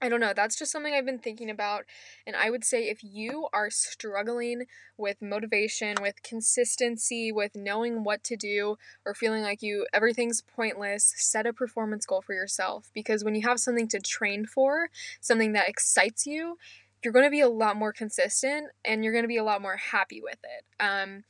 I 0.00 0.08
don't 0.08 0.20
know, 0.20 0.32
that's 0.34 0.58
just 0.58 0.72
something 0.72 0.94
I've 0.94 1.06
been 1.06 1.20
thinking 1.20 1.48
about. 1.48 1.84
And 2.26 2.34
I 2.34 2.50
would 2.50 2.64
say 2.64 2.88
if 2.88 3.04
you 3.04 3.48
are 3.52 3.70
struggling 3.70 4.64
with 4.96 5.22
motivation, 5.22 5.94
with 6.00 6.22
consistency, 6.24 7.30
with 7.30 7.54
knowing 7.54 8.02
what 8.02 8.24
to 8.24 8.36
do, 8.36 8.76
or 9.06 9.14
feeling 9.14 9.42
like 9.42 9.62
you 9.62 9.86
everything's 9.92 10.42
pointless, 10.42 11.14
set 11.16 11.46
a 11.46 11.52
performance 11.52 12.04
goal 12.04 12.20
for 12.20 12.34
yourself. 12.34 12.90
Because 12.92 13.22
when 13.22 13.36
you 13.36 13.42
have 13.42 13.60
something 13.60 13.86
to 13.88 14.00
train 14.00 14.44
for, 14.44 14.90
something 15.20 15.52
that 15.52 15.68
excites 15.68 16.26
you, 16.26 16.58
you're 17.04 17.12
going 17.12 17.26
to 17.26 17.30
be 17.30 17.40
a 17.40 17.48
lot 17.48 17.76
more 17.76 17.92
consistent 17.92 18.70
and 18.84 19.04
you're 19.04 19.12
going 19.12 19.24
to 19.24 19.28
be 19.28 19.36
a 19.36 19.44
lot 19.44 19.62
more 19.62 19.76
happy 19.76 20.20
with 20.20 20.38
it. 20.42 20.64
Um, 20.84 21.22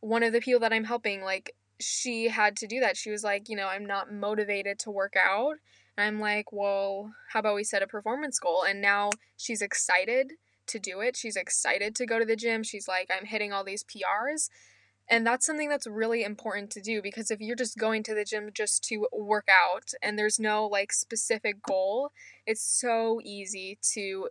one 0.00 0.22
of 0.22 0.32
the 0.32 0.40
people 0.40 0.60
that 0.60 0.72
I'm 0.72 0.84
helping, 0.84 1.22
like, 1.22 1.54
she 1.78 2.28
had 2.28 2.56
to 2.58 2.66
do 2.66 2.80
that. 2.80 2.96
She 2.96 3.10
was 3.10 3.24
like, 3.24 3.48
you 3.48 3.56
know, 3.56 3.68
I'm 3.68 3.86
not 3.86 4.12
motivated 4.12 4.78
to 4.80 4.90
work 4.90 5.14
out 5.16 5.56
and 5.96 6.06
I'm 6.06 6.20
like, 6.20 6.52
well, 6.52 7.12
how 7.32 7.40
about 7.40 7.54
we 7.54 7.64
set 7.64 7.82
a 7.82 7.86
performance 7.86 8.38
goal? 8.38 8.64
And 8.66 8.80
now 8.80 9.10
she's 9.36 9.62
excited 9.62 10.32
to 10.68 10.78
do 10.78 11.00
it. 11.00 11.16
She's 11.16 11.36
excited 11.36 11.94
to 11.96 12.06
go 12.06 12.18
to 12.18 12.24
the 12.24 12.36
gym. 12.36 12.62
She's 12.62 12.88
like, 12.88 13.10
I'm 13.14 13.26
hitting 13.26 13.52
all 13.52 13.64
these 13.64 13.84
PRs. 13.84 14.48
And 15.08 15.26
that's 15.26 15.44
something 15.44 15.68
that's 15.68 15.86
really 15.86 16.22
important 16.22 16.70
to 16.70 16.80
do 16.80 17.02
because 17.02 17.30
if 17.30 17.40
you're 17.40 17.56
just 17.56 17.76
going 17.76 18.02
to 18.04 18.14
the 18.14 18.24
gym 18.24 18.50
just 18.54 18.84
to 18.84 19.06
work 19.12 19.48
out 19.50 19.90
and 20.00 20.18
there's 20.18 20.38
no 20.38 20.66
like 20.66 20.92
specific 20.92 21.62
goal, 21.62 22.12
it's 22.46 22.62
so 22.62 23.20
easy 23.22 23.78
to 23.92 24.28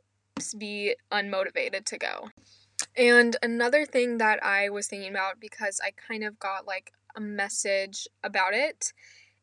be 0.58 0.96
unmotivated 1.12 1.86
to 1.86 1.98
go. 1.98 2.30
And 2.98 3.36
another 3.44 3.86
thing 3.86 4.18
that 4.18 4.44
I 4.44 4.70
was 4.70 4.88
thinking 4.88 5.12
about 5.12 5.40
because 5.40 5.80
I 5.84 5.92
kind 5.92 6.24
of 6.24 6.40
got 6.40 6.66
like 6.66 6.94
a 7.16 7.22
message 7.22 8.08
about 8.24 8.54
it 8.54 8.94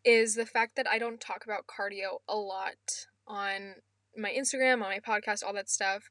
is 0.04 0.34
the 0.34 0.46
fact 0.46 0.76
that 0.76 0.86
I 0.88 0.98
don't 0.98 1.20
talk 1.20 1.44
about 1.44 1.66
cardio 1.66 2.20
a 2.28 2.36
lot 2.36 3.06
on 3.26 3.76
my 4.16 4.30
Instagram, 4.30 4.74
on 4.74 4.80
my 4.80 5.00
podcast, 5.00 5.44
all 5.44 5.54
that 5.54 5.70
stuff. 5.70 6.10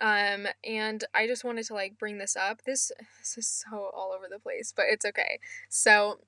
Um, 0.00 0.46
and 0.64 1.04
I 1.14 1.26
just 1.26 1.44
wanted 1.44 1.64
to 1.66 1.74
like 1.74 1.98
bring 1.98 2.18
this 2.18 2.36
up. 2.36 2.62
This 2.64 2.92
this 3.18 3.36
is 3.36 3.48
so 3.48 3.90
all 3.94 4.12
over 4.16 4.26
the 4.30 4.38
place, 4.38 4.72
but 4.74 4.86
it's 4.88 5.04
okay. 5.04 5.40
So 5.68 6.20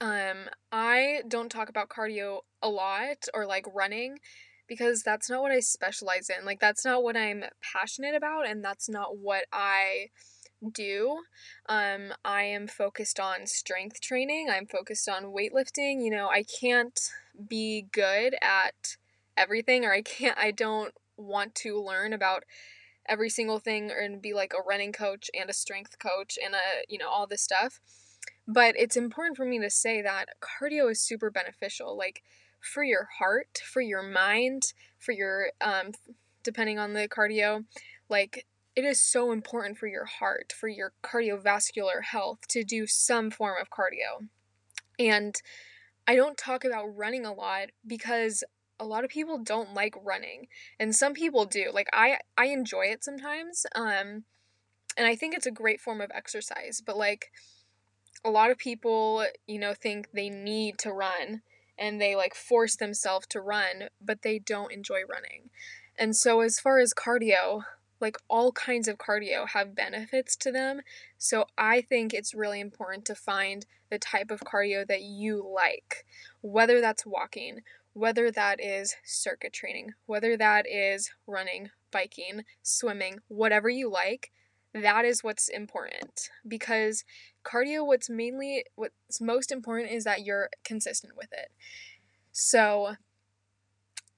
um 0.00 0.48
I 0.70 1.22
don't 1.28 1.50
talk 1.50 1.68
about 1.68 1.88
cardio 1.88 2.40
a 2.62 2.68
lot 2.68 3.26
or 3.34 3.46
like 3.46 3.66
running 3.74 4.18
because 4.66 5.02
that's 5.02 5.28
not 5.28 5.42
what 5.42 5.52
I 5.52 5.60
specialize 5.60 6.30
in. 6.30 6.46
Like 6.46 6.60
that's 6.60 6.84
not 6.84 7.02
what 7.02 7.16
I'm 7.16 7.44
passionate 7.60 8.14
about 8.14 8.48
and 8.48 8.64
that's 8.64 8.88
not 8.88 9.18
what 9.18 9.44
I 9.52 10.08
do. 10.70 11.18
Um, 11.68 12.12
I 12.24 12.44
am 12.44 12.66
focused 12.66 13.18
on 13.18 13.46
strength 13.46 14.00
training, 14.00 14.48
I'm 14.50 14.66
focused 14.66 15.08
on 15.08 15.24
weightlifting. 15.24 16.04
You 16.04 16.10
know, 16.10 16.28
I 16.28 16.44
can't 16.44 16.98
be 17.48 17.86
good 17.92 18.34
at 18.42 18.96
everything, 19.36 19.84
or 19.84 19.92
I 19.92 20.02
can't, 20.02 20.38
I 20.38 20.50
don't 20.50 20.94
want 21.16 21.54
to 21.56 21.82
learn 21.82 22.12
about 22.12 22.44
every 23.08 23.28
single 23.28 23.58
thing 23.58 23.90
and 23.90 24.22
be 24.22 24.32
like 24.32 24.52
a 24.52 24.62
running 24.62 24.92
coach 24.92 25.30
and 25.38 25.50
a 25.50 25.54
strength 25.54 25.98
coach 25.98 26.38
and 26.42 26.54
a, 26.54 26.84
you 26.88 26.98
know, 26.98 27.08
all 27.08 27.26
this 27.26 27.42
stuff. 27.42 27.80
But 28.46 28.74
it's 28.76 28.96
important 28.96 29.36
for 29.36 29.44
me 29.44 29.58
to 29.60 29.70
say 29.70 30.02
that 30.02 30.26
cardio 30.40 30.90
is 30.90 31.00
super 31.00 31.30
beneficial, 31.30 31.96
like 31.96 32.22
for 32.60 32.84
your 32.84 33.08
heart, 33.18 33.60
for 33.64 33.80
your 33.80 34.02
mind, 34.02 34.72
for 34.98 35.12
your, 35.12 35.48
um, 35.60 35.92
depending 36.42 36.78
on 36.78 36.92
the 36.92 37.08
cardio, 37.08 37.64
like 38.08 38.46
it 38.74 38.84
is 38.84 39.00
so 39.00 39.32
important 39.32 39.78
for 39.78 39.86
your 39.86 40.06
heart, 40.06 40.52
for 40.58 40.68
your 40.68 40.92
cardiovascular 41.02 42.04
health 42.04 42.40
to 42.48 42.64
do 42.64 42.86
some 42.86 43.30
form 43.30 43.56
of 43.60 43.70
cardio. 43.70 44.28
And 44.98 45.40
I 46.06 46.16
don't 46.16 46.38
talk 46.38 46.64
about 46.64 46.96
running 46.96 47.26
a 47.26 47.32
lot 47.32 47.68
because 47.86 48.42
a 48.80 48.84
lot 48.84 49.04
of 49.04 49.10
people 49.10 49.38
don't 49.38 49.74
like 49.74 49.94
running 50.02 50.48
and 50.78 50.94
some 50.94 51.12
people 51.14 51.44
do. 51.44 51.70
Like 51.72 51.88
I 51.92 52.18
I 52.36 52.46
enjoy 52.46 52.86
it 52.86 53.04
sometimes. 53.04 53.66
Um 53.74 54.24
and 54.96 55.06
I 55.06 55.14
think 55.14 55.34
it's 55.34 55.46
a 55.46 55.52
great 55.52 55.80
form 55.80 56.00
of 56.00 56.10
exercise, 56.12 56.82
but 56.84 56.96
like 56.96 57.30
a 58.24 58.30
lot 58.30 58.50
of 58.50 58.58
people, 58.58 59.24
you 59.46 59.58
know, 59.58 59.74
think 59.74 60.08
they 60.12 60.28
need 60.28 60.78
to 60.78 60.92
run 60.92 61.42
and 61.78 62.00
they 62.00 62.14
like 62.16 62.34
force 62.34 62.76
themselves 62.76 63.26
to 63.28 63.40
run, 63.40 63.88
but 64.00 64.22
they 64.22 64.38
don't 64.38 64.72
enjoy 64.72 65.02
running. 65.08 65.50
And 65.98 66.16
so 66.16 66.40
as 66.40 66.58
far 66.58 66.78
as 66.78 66.94
cardio, 66.94 67.62
like 68.02 68.18
all 68.28 68.50
kinds 68.50 68.88
of 68.88 68.98
cardio 68.98 69.48
have 69.48 69.76
benefits 69.76 70.34
to 70.36 70.50
them. 70.50 70.80
So 71.16 71.46
I 71.56 71.80
think 71.80 72.12
it's 72.12 72.34
really 72.34 72.60
important 72.60 73.04
to 73.06 73.14
find 73.14 73.64
the 73.90 73.98
type 73.98 74.30
of 74.32 74.40
cardio 74.40 74.86
that 74.88 75.02
you 75.02 75.48
like, 75.54 76.04
whether 76.40 76.80
that's 76.80 77.06
walking, 77.06 77.60
whether 77.92 78.30
that 78.32 78.60
is 78.60 78.96
circuit 79.04 79.52
training, 79.52 79.92
whether 80.06 80.36
that 80.36 80.66
is 80.68 81.12
running, 81.28 81.70
biking, 81.92 82.42
swimming, 82.62 83.20
whatever 83.28 83.70
you 83.70 83.88
like. 83.88 84.32
That 84.74 85.04
is 85.04 85.22
what's 85.22 85.48
important 85.48 86.30
because 86.48 87.04
cardio 87.44 87.86
what's 87.86 88.10
mainly 88.10 88.64
what's 88.74 89.20
most 89.20 89.52
important 89.52 89.92
is 89.92 90.04
that 90.04 90.24
you're 90.24 90.48
consistent 90.64 91.12
with 91.16 91.28
it. 91.32 91.52
So 92.32 92.96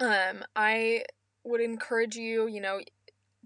um 0.01 0.45
I 0.57 1.05
would 1.43 1.61
encourage 1.61 2.17
you, 2.17 2.47
you 2.47 2.61
know, 2.61 2.81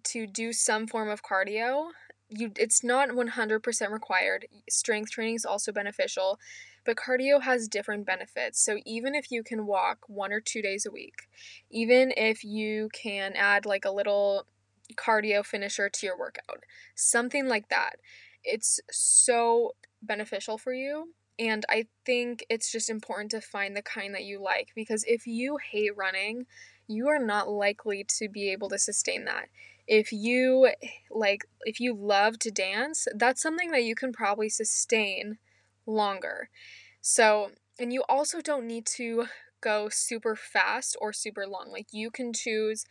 to 0.04 0.26
do 0.26 0.52
some 0.52 0.86
form 0.86 1.08
of 1.08 1.22
cardio. 1.22 1.90
You 2.28 2.52
it's 2.56 2.84
not 2.84 3.08
100% 3.10 3.90
required. 3.90 4.46
Strength 4.68 5.10
training 5.10 5.36
is 5.36 5.44
also 5.44 5.72
beneficial, 5.72 6.38
but 6.84 6.96
cardio 6.96 7.42
has 7.42 7.68
different 7.68 8.06
benefits. 8.06 8.62
So 8.64 8.78
even 8.84 9.14
if 9.14 9.30
you 9.30 9.42
can 9.42 9.66
walk 9.66 9.98
one 10.08 10.32
or 10.32 10.40
two 10.40 10.62
days 10.62 10.86
a 10.86 10.90
week, 10.90 11.28
even 11.70 12.12
if 12.16 12.44
you 12.44 12.90
can 12.92 13.32
add 13.34 13.66
like 13.66 13.84
a 13.84 13.90
little 13.90 14.46
cardio 14.96 15.44
finisher 15.44 15.88
to 15.88 16.06
your 16.06 16.18
workout, 16.18 16.64
something 16.94 17.46
like 17.46 17.68
that, 17.68 17.96
it's 18.44 18.80
so 18.90 19.72
beneficial 20.02 20.58
for 20.58 20.72
you. 20.72 21.14
And 21.38 21.64
I 21.68 21.86
think 22.04 22.44
it's 22.50 22.72
just 22.72 22.90
important 22.90 23.30
to 23.30 23.40
find 23.40 23.76
the 23.76 23.82
kind 23.82 24.14
that 24.14 24.24
you 24.24 24.42
like 24.42 24.70
because 24.74 25.04
if 25.06 25.26
you 25.26 25.58
hate 25.70 25.96
running, 25.96 26.46
you 26.88 27.06
are 27.08 27.18
not 27.18 27.48
likely 27.48 28.04
to 28.18 28.28
be 28.28 28.50
able 28.50 28.68
to 28.70 28.78
sustain 28.78 29.24
that. 29.26 29.48
If 29.88 30.12
you 30.12 30.68
like 31.10 31.46
if 31.62 31.80
you 31.80 31.94
love 31.94 32.38
to 32.40 32.50
dance, 32.50 33.08
that's 33.14 33.42
something 33.42 33.70
that 33.70 33.84
you 33.84 33.94
can 33.94 34.12
probably 34.12 34.50
sustain 34.50 35.38
longer. 35.86 36.50
So, 37.00 37.52
and 37.80 37.90
you 37.92 38.04
also 38.06 38.42
don't 38.42 38.66
need 38.66 38.84
to 38.96 39.26
go 39.62 39.88
super 39.88 40.36
fast 40.36 40.94
or 41.00 41.12
super 41.14 41.46
long. 41.46 41.70
Like 41.72 41.86
you 41.90 42.10
can 42.10 42.34
choose 42.34 42.84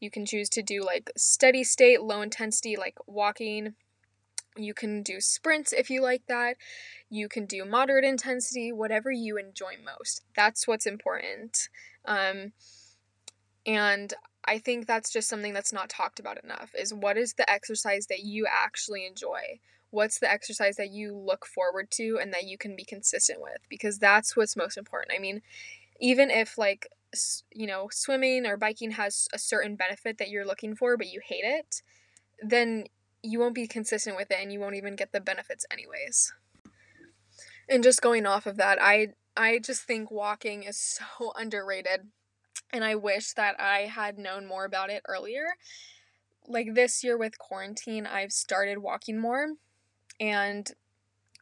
you 0.00 0.10
can 0.10 0.24
choose 0.24 0.48
to 0.50 0.62
do 0.62 0.82
like 0.82 1.10
steady 1.16 1.64
state, 1.64 2.02
low 2.02 2.22
intensity 2.22 2.76
like 2.76 2.98
walking. 3.06 3.74
You 4.56 4.74
can 4.74 5.02
do 5.02 5.20
sprints 5.20 5.72
if 5.72 5.90
you 5.90 6.00
like 6.00 6.22
that. 6.28 6.56
You 7.10 7.28
can 7.28 7.46
do 7.46 7.64
moderate 7.64 8.04
intensity, 8.04 8.70
whatever 8.70 9.10
you 9.10 9.36
enjoy 9.38 9.74
most. 9.84 10.22
That's 10.36 10.68
what's 10.68 10.86
important. 10.86 11.68
Um, 12.04 12.52
and 13.66 14.14
I 14.46 14.58
think 14.58 14.86
that's 14.86 15.10
just 15.10 15.28
something 15.28 15.52
that's 15.52 15.72
not 15.72 15.88
talked 15.88 16.20
about 16.20 16.42
enough 16.42 16.74
is 16.78 16.92
what 16.92 17.16
is 17.16 17.34
the 17.34 17.48
exercise 17.50 18.06
that 18.06 18.20
you 18.20 18.46
actually 18.50 19.06
enjoy? 19.06 19.60
What's 19.90 20.18
the 20.18 20.30
exercise 20.30 20.76
that 20.76 20.90
you 20.90 21.16
look 21.16 21.46
forward 21.46 21.90
to 21.92 22.18
and 22.20 22.32
that 22.32 22.44
you 22.44 22.58
can 22.58 22.76
be 22.76 22.84
consistent 22.84 23.40
with? 23.40 23.58
Because 23.68 23.98
that's 23.98 24.36
what's 24.36 24.56
most 24.56 24.76
important. 24.76 25.16
I 25.16 25.20
mean, 25.20 25.40
even 26.00 26.30
if 26.30 26.58
like 26.58 26.88
you 27.52 27.66
know, 27.66 27.88
swimming 27.92 28.46
or 28.46 28.56
biking 28.56 28.92
has 28.92 29.28
a 29.32 29.38
certain 29.38 29.76
benefit 29.76 30.18
that 30.18 30.30
you're 30.30 30.46
looking 30.46 30.74
for 30.74 30.96
but 30.96 31.08
you 31.08 31.20
hate 31.24 31.44
it, 31.44 31.82
then 32.42 32.84
you 33.22 33.38
won't 33.38 33.54
be 33.54 33.66
consistent 33.66 34.16
with 34.16 34.30
it 34.30 34.38
and 34.40 34.52
you 34.52 34.60
won't 34.60 34.74
even 34.74 34.96
get 34.96 35.12
the 35.12 35.20
benefits 35.20 35.64
anyways. 35.70 36.32
And 37.68 37.82
just 37.82 38.02
going 38.02 38.26
off 38.26 38.46
of 38.46 38.56
that, 38.56 38.78
I 38.80 39.08
I 39.36 39.58
just 39.58 39.82
think 39.82 40.10
walking 40.10 40.64
is 40.64 40.76
so 41.18 41.32
underrated 41.36 42.08
and 42.74 42.84
I 42.84 42.96
wish 42.96 43.34
that 43.34 43.54
I 43.60 43.82
had 43.82 44.18
known 44.18 44.46
more 44.46 44.64
about 44.64 44.90
it 44.90 45.02
earlier. 45.08 45.46
Like 46.48 46.74
this 46.74 47.04
year 47.04 47.16
with 47.16 47.38
quarantine, 47.38 48.04
I've 48.04 48.32
started 48.32 48.78
walking 48.78 49.16
more 49.16 49.52
and 50.18 50.68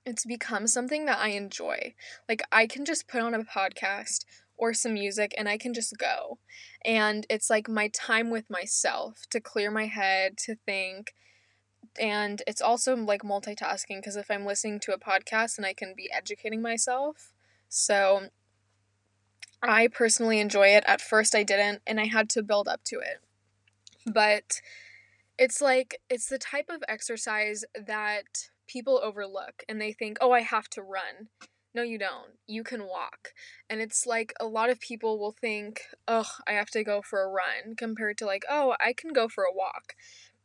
it's 0.05 0.27
become 0.27 0.67
something 0.67 1.07
that 1.07 1.19
I 1.19 1.29
enjoy. 1.29 1.95
Like 2.29 2.43
I 2.53 2.67
can 2.67 2.85
just 2.85 3.09
put 3.09 3.23
on 3.23 3.33
a 3.33 3.45
podcast 3.45 4.27
or 4.59 4.75
some 4.75 4.93
music 4.93 5.35
and 5.39 5.49
I 5.49 5.57
can 5.57 5.73
just 5.73 5.97
go. 5.97 6.39
And 6.85 7.27
it's 7.31 7.49
like 7.49 7.67
my 7.67 7.89
time 7.89 8.29
with 8.29 8.51
myself 8.51 9.23
to 9.31 9.41
clear 9.41 9.71
my 9.71 9.87
head, 9.87 10.37
to 10.45 10.57
think. 10.67 11.15
And 11.99 12.43
it's 12.47 12.61
also 12.61 12.95
like 12.95 13.23
multitasking 13.23 14.01
because 14.01 14.17
if 14.17 14.31
I'm 14.31 14.45
listening 14.45 14.81
to 14.81 14.93
a 14.93 14.99
podcast 14.99 15.57
and 15.57 15.65
I 15.65 15.73
can 15.73 15.95
be 15.97 16.13
educating 16.13 16.61
myself. 16.61 17.33
So 17.71 18.29
I 19.63 19.89
personally 19.89 20.41
enjoy 20.41 20.69
it. 20.69 20.85
At 20.87 21.01
first, 21.01 21.35
I 21.35 21.43
didn't, 21.43 21.83
and 21.87 22.01
I 22.01 22.07
had 22.07 22.29
to 22.31 22.43
build 22.43 22.69
up 22.69 22.83
to 22.85 22.97
it. 22.97 23.21
But 24.07 24.61
it's 25.39 25.61
like, 25.61 26.01
it's 26.11 26.29
the 26.29 26.39
type 26.39 26.69
of 26.69 26.83
exercise 26.89 27.65
that 27.75 28.49
people 28.67 29.01
overlook 29.03 29.63
and 29.69 29.81
they 29.81 29.93
think, 29.93 30.19
oh, 30.21 30.33
I 30.33 30.41
have 30.41 30.69
to 30.71 30.83
run. 30.83 31.29
No, 31.75 31.83
you 31.83 31.99
don't. 31.99 32.33
You 32.47 32.65
can 32.65 32.87
walk. 32.87 33.33
And 33.71 33.81
it's 33.81 34.07
like 34.07 34.35
a 34.39 34.47
lot 34.47 34.69
of 34.69 34.81
people 34.81 35.19
will 35.19 35.33
think, 35.33 35.83
oh, 36.07 36.29
I 36.47 36.53
have 36.53 36.71
to 36.71 36.85
go 36.85 37.01
for 37.01 37.23
a 37.23 37.29
run, 37.29 37.77
compared 37.77 38.19
to 38.19 38.27
like, 38.27 38.45
oh, 38.51 38.75
I 38.81 38.93
can 38.93 39.13
go 39.13 39.29
for 39.29 39.45
a 39.45 39.55
walk. 39.55 39.95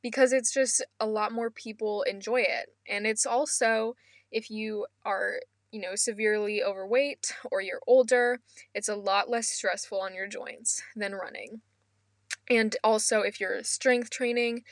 Because 0.02 0.32
it's 0.32 0.54
just 0.54 0.86
a 1.00 1.08
lot 1.08 1.32
more 1.32 1.50
people 1.50 2.04
enjoy 2.04 2.42
it. 2.42 2.74
And 2.88 3.06
it's 3.06 3.26
also, 3.26 3.96
if 4.32 4.50
you 4.50 4.86
are 5.04 5.42
you 5.72 5.82
know, 5.82 5.96
severely 5.96 6.64
overweight 6.64 7.34
or 7.52 7.62
you're 7.62 7.82
older, 7.88 8.40
it's 8.74 8.90
a 8.90 8.96
lot 8.96 9.30
less 9.30 9.48
stressful 9.48 10.00
on 10.00 10.16
your 10.16 10.28
joints 10.28 10.82
than 10.96 11.14
running. 11.14 11.62
And 12.50 12.76
also, 12.84 13.22
if 13.22 13.40
you're 13.40 13.64
strength 13.64 14.10
training, 14.10 14.64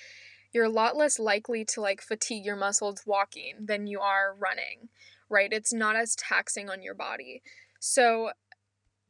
you're 0.53 0.65
a 0.65 0.69
lot 0.69 0.95
less 0.95 1.19
likely 1.19 1.65
to 1.65 1.81
like 1.81 2.01
fatigue 2.01 2.45
your 2.45 2.55
muscles 2.55 3.03
walking 3.05 3.65
than 3.65 3.87
you 3.87 3.99
are 3.99 4.35
running, 4.39 4.89
right? 5.29 5.51
It's 5.51 5.73
not 5.73 5.97
as 5.97 6.15
taxing 6.15 6.69
on 6.69 6.81
your 6.81 6.93
body. 6.95 7.41
So, 7.79 8.31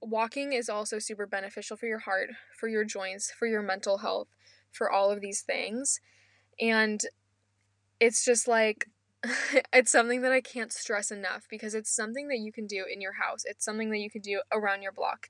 walking 0.02 0.54
is 0.54 0.70
also 0.70 1.00
super 1.00 1.28
beneficial 1.28 1.78
for 1.78 1.86
your 1.86 2.00
heart, 2.00 2.30
for 2.58 2.68
your 2.68 2.84
joints, 2.84 3.32
for 3.32 3.48
your 3.48 3.62
mental 3.62 4.00
health, 4.00 4.28
for 4.72 4.92
all 4.92 5.12
of 5.12 5.22
these 5.22 5.42
things. 5.42 6.00
And 6.60 7.02
it's 8.00 8.26
just 8.26 8.48
like 8.48 8.88
it's 9.74 9.92
something 9.92 10.22
that 10.22 10.32
I 10.32 10.42
can't 10.42 10.72
stress 10.72 11.12
enough 11.12 11.46
because 11.50 11.74
it's 11.74 11.94
something 11.94 12.28
that 12.30 12.40
you 12.40 12.52
can 12.52 12.68
do 12.68 12.86
in 12.92 13.02
your 13.02 13.14
house. 13.14 13.44
It's 13.46 13.66
something 13.66 13.90
that 13.92 14.00
you 14.00 14.10
can 14.10 14.22
do 14.22 14.42
around 14.52 14.82
your 14.82 14.92
block. 14.92 15.30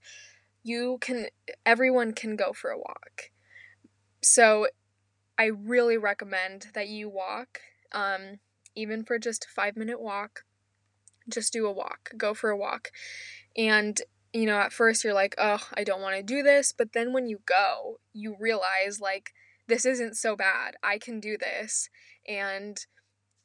You 0.63 0.97
can, 1.01 1.27
everyone 1.65 2.13
can 2.13 2.35
go 2.35 2.53
for 2.53 2.69
a 2.69 2.77
walk. 2.77 3.31
So 4.21 4.67
I 5.37 5.45
really 5.45 5.97
recommend 5.97 6.67
that 6.73 6.87
you 6.87 7.09
walk, 7.09 7.59
um, 7.91 8.39
even 8.75 9.03
for 9.03 9.19
just 9.19 9.45
a 9.45 9.53
five 9.53 9.75
minute 9.75 10.01
walk. 10.01 10.45
Just 11.27 11.53
do 11.53 11.65
a 11.65 11.71
walk, 11.71 12.11
go 12.17 12.33
for 12.33 12.49
a 12.49 12.57
walk. 12.57 12.89
And, 13.57 13.99
you 14.33 14.45
know, 14.45 14.57
at 14.57 14.73
first 14.73 15.03
you're 15.03 15.13
like, 15.13 15.35
oh, 15.37 15.67
I 15.73 15.83
don't 15.83 16.01
want 16.01 16.15
to 16.15 16.23
do 16.23 16.43
this. 16.43 16.71
But 16.71 16.93
then 16.93 17.13
when 17.13 17.27
you 17.27 17.39
go, 17.45 17.99
you 18.13 18.35
realize, 18.39 18.99
like, 18.99 19.31
this 19.67 19.85
isn't 19.85 20.17
so 20.17 20.35
bad. 20.35 20.75
I 20.83 20.99
can 20.99 21.19
do 21.19 21.37
this. 21.37 21.89
And, 22.27 22.85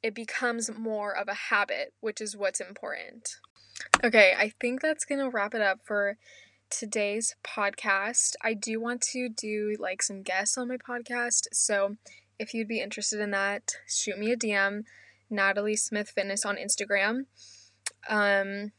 it 0.02 0.14
becomes 0.14 0.70
more 0.76 1.14
of 1.16 1.28
a 1.28 1.34
habit, 1.34 1.94
which 2.00 2.20
is 2.20 2.36
what's 2.36 2.60
important. 2.60 3.36
Okay, 4.02 4.34
I 4.36 4.52
think 4.60 4.80
that's 4.80 5.04
going 5.04 5.20
to 5.20 5.28
wrap 5.28 5.54
it 5.54 5.62
up 5.62 5.80
for 5.84 6.16
today's 6.70 7.34
podcast. 7.44 8.34
I 8.42 8.54
do 8.54 8.80
want 8.80 9.02
to 9.12 9.28
do 9.28 9.76
like 9.78 10.02
some 10.02 10.22
guests 10.22 10.56
on 10.56 10.68
my 10.68 10.76
podcast. 10.76 11.48
So 11.52 11.96
if 12.38 12.54
you'd 12.54 12.68
be 12.68 12.80
interested 12.80 13.20
in 13.20 13.30
that, 13.32 13.72
shoot 13.86 14.18
me 14.18 14.32
a 14.32 14.36
DM, 14.36 14.84
Natalie 15.28 15.76
Smith 15.76 16.10
Fitness 16.10 16.44
on 16.44 16.56
Instagram. 16.56 17.26
Um, 18.08 18.72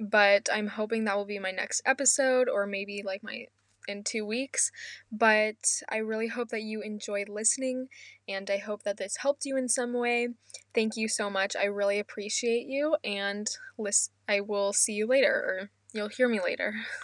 but 0.00 0.48
I'm 0.52 0.66
hoping 0.68 1.04
that 1.04 1.16
will 1.16 1.24
be 1.24 1.38
my 1.38 1.52
next 1.52 1.82
episode 1.86 2.48
or 2.48 2.66
maybe 2.66 3.02
like 3.04 3.22
my 3.22 3.46
in 3.88 4.04
two 4.04 4.24
weeks. 4.24 4.70
But 5.10 5.56
I 5.90 5.98
really 5.98 6.28
hope 6.28 6.48
that 6.50 6.62
you 6.62 6.80
enjoyed 6.82 7.28
listening 7.28 7.88
and 8.28 8.50
I 8.50 8.58
hope 8.58 8.82
that 8.84 8.96
this 8.96 9.18
helped 9.18 9.44
you 9.44 9.56
in 9.56 9.68
some 9.68 9.92
way. 9.92 10.28
Thank 10.74 10.96
you 10.96 11.08
so 11.08 11.30
much. 11.30 11.54
I 11.56 11.64
really 11.64 11.98
appreciate 11.98 12.66
you 12.66 12.96
and 13.04 13.48
list- 13.78 14.12
I 14.28 14.40
will 14.40 14.72
see 14.72 14.92
you 14.94 15.06
later 15.06 15.32
or 15.32 15.70
you'll 15.92 16.08
hear 16.08 16.28
me 16.28 16.40
later. 16.40 16.74